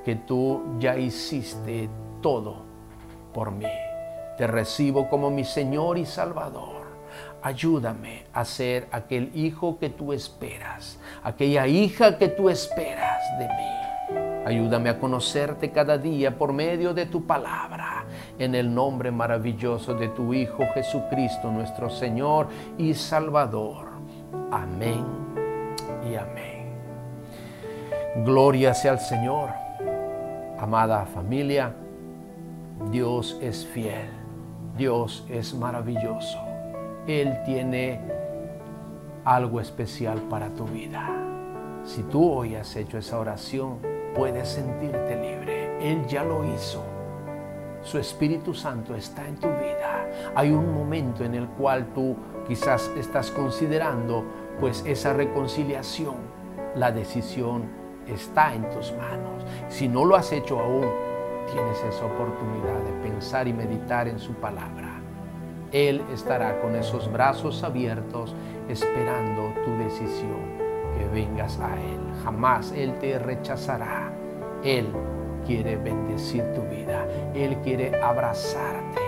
que 0.02 0.16
tú 0.16 0.78
ya 0.78 0.96
hiciste 0.96 1.90
todo 2.22 2.62
por 3.34 3.50
mí. 3.50 3.66
Te 4.38 4.46
recibo 4.46 5.10
como 5.10 5.30
mi 5.30 5.44
Señor 5.44 5.98
y 5.98 6.06
Salvador. 6.06 6.86
Ayúdame 7.42 8.24
a 8.32 8.46
ser 8.46 8.88
aquel 8.90 9.30
hijo 9.34 9.78
que 9.78 9.90
tú 9.90 10.14
esperas, 10.14 10.98
aquella 11.22 11.66
hija 11.66 12.16
que 12.16 12.28
tú 12.28 12.48
esperas 12.48 13.20
de 13.38 13.46
mí. 13.46 13.81
Ayúdame 14.44 14.90
a 14.90 14.98
conocerte 14.98 15.70
cada 15.70 15.98
día 15.98 16.36
por 16.36 16.52
medio 16.52 16.92
de 16.92 17.06
tu 17.06 17.24
palabra 17.24 18.04
en 18.38 18.54
el 18.54 18.74
nombre 18.74 19.12
maravilloso 19.12 19.94
de 19.94 20.08
tu 20.08 20.34
Hijo 20.34 20.64
Jesucristo, 20.74 21.50
nuestro 21.50 21.88
Señor 21.88 22.48
y 22.76 22.94
Salvador. 22.94 23.86
Amén 24.50 25.04
y 26.10 26.16
amén. 26.16 26.72
Gloria 28.24 28.74
sea 28.74 28.92
al 28.92 29.00
Señor. 29.00 29.50
Amada 30.58 31.06
familia, 31.06 31.72
Dios 32.90 33.38
es 33.40 33.66
fiel, 33.66 34.08
Dios 34.76 35.24
es 35.28 35.54
maravilloso. 35.54 36.38
Él 37.06 37.36
tiene 37.44 38.00
algo 39.24 39.60
especial 39.60 40.18
para 40.22 40.48
tu 40.50 40.64
vida. 40.64 41.08
Si 41.84 42.02
tú 42.02 42.28
hoy 42.30 42.54
has 42.54 42.76
hecho 42.76 42.98
esa 42.98 43.18
oración, 43.18 43.91
puedes 44.14 44.48
sentirte 44.48 45.16
libre. 45.16 45.92
Él 45.92 46.06
ya 46.06 46.24
lo 46.24 46.44
hizo 46.44 46.82
su 47.82 47.98
Espíritu 47.98 48.54
Santo 48.54 48.94
está 48.94 49.26
en 49.26 49.36
tu 49.36 49.48
vida. 49.48 50.06
Hay 50.36 50.50
un 50.52 50.72
momento 50.72 51.24
en 51.24 51.34
el 51.34 51.48
cual 51.48 51.86
tú 51.92 52.16
quizás 52.46 52.88
estás 52.96 53.30
considerando 53.32 54.24
pues 54.60 54.84
esa 54.86 55.12
reconciliación. 55.12 56.14
La 56.76 56.92
decisión 56.92 57.64
está 58.06 58.54
en 58.54 58.70
tus 58.70 58.92
manos. 58.92 59.44
Si 59.68 59.88
no 59.88 60.04
lo 60.04 60.14
has 60.14 60.30
hecho 60.30 60.60
aún, 60.60 60.86
tienes 61.52 61.78
esa 61.82 62.06
oportunidad 62.06 62.78
de 62.84 63.10
pensar 63.10 63.48
y 63.48 63.52
meditar 63.52 64.06
en 64.06 64.20
su 64.20 64.32
palabra. 64.34 65.00
Él 65.72 66.02
estará 66.14 66.60
con 66.60 66.76
esos 66.76 67.10
brazos 67.10 67.64
abiertos 67.64 68.34
esperando 68.68 69.52
tu 69.64 69.72
decisión, 69.82 70.51
vengas 71.08 71.58
a 71.60 71.74
Él. 71.80 72.00
Jamás 72.24 72.72
Él 72.72 72.98
te 72.98 73.18
rechazará. 73.18 74.12
Él 74.62 74.88
quiere 75.46 75.76
bendecir 75.76 76.44
tu 76.54 76.62
vida. 76.62 77.06
Él 77.34 77.56
quiere 77.62 78.00
abrazarte, 78.00 79.00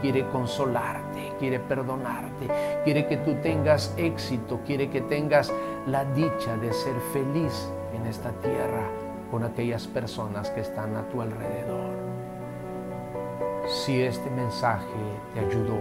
quiere 0.00 0.26
consolarte, 0.28 1.32
quiere 1.38 1.60
perdonarte, 1.60 2.48
quiere 2.84 3.06
que 3.06 3.18
tú 3.18 3.34
tengas 3.42 3.94
éxito, 3.96 4.60
quiere 4.64 4.88
que 4.88 5.00
tengas 5.02 5.52
la 5.86 6.04
dicha 6.04 6.56
de 6.56 6.72
ser 6.72 6.94
feliz 7.12 7.68
en 7.94 8.06
esta 8.06 8.30
tierra 8.40 8.86
con 9.30 9.44
aquellas 9.44 9.86
personas 9.86 10.50
que 10.50 10.60
están 10.60 10.94
a 10.96 11.08
tu 11.08 11.22
alrededor. 11.22 11.92
Si 13.66 14.02
este 14.02 14.28
mensaje 14.30 14.84
te 15.34 15.40
ayudó, 15.40 15.78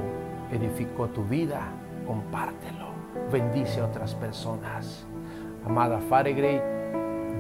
edificó 0.52 1.08
tu 1.08 1.24
vida, 1.24 1.62
compártelo. 2.06 2.92
Bendice 3.32 3.82
a 3.82 3.86
otras 3.86 4.16
personas. 4.16 5.06
Amada 5.66 6.00
Faregre, 6.10 6.62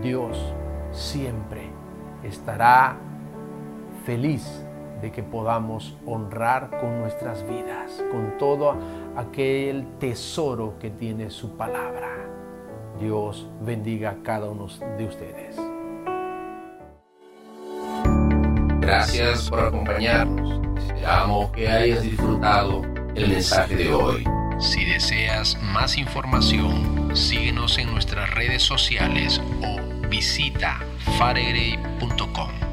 Dios 0.01 0.37
siempre 0.91 1.69
estará 2.23 2.95
feliz 4.05 4.63
de 5.01 5.11
que 5.11 5.23
podamos 5.23 5.97
honrar 6.05 6.69
con 6.79 6.99
nuestras 6.99 7.43
vidas, 7.47 8.03
con 8.11 8.37
todo 8.37 8.75
aquel 9.15 9.85
tesoro 9.99 10.75
que 10.79 10.91
tiene 10.91 11.29
su 11.31 11.57
palabra. 11.57 12.09
Dios 12.99 13.47
bendiga 13.61 14.11
a 14.11 14.15
cada 14.23 14.49
uno 14.49 14.67
de 14.97 15.05
ustedes. 15.05 15.57
Gracias 18.79 19.49
por 19.49 19.59
acompañarnos. 19.59 20.61
Esperamos 20.87 21.51
que 21.51 21.67
hayas 21.67 22.03
disfrutado 22.03 22.83
el 23.15 23.29
mensaje 23.29 23.75
de 23.75 23.93
hoy. 23.93 24.23
Si 24.59 24.85
deseas 24.85 25.57
más 25.73 25.97
información, 25.97 26.90
síguenos 27.13 27.77
en 27.77 27.91
nuestras 27.91 28.29
redes 28.31 28.63
sociales 28.63 29.41
o 29.61 30.07
visita 30.07 30.79
faregrey.com. 31.17 32.70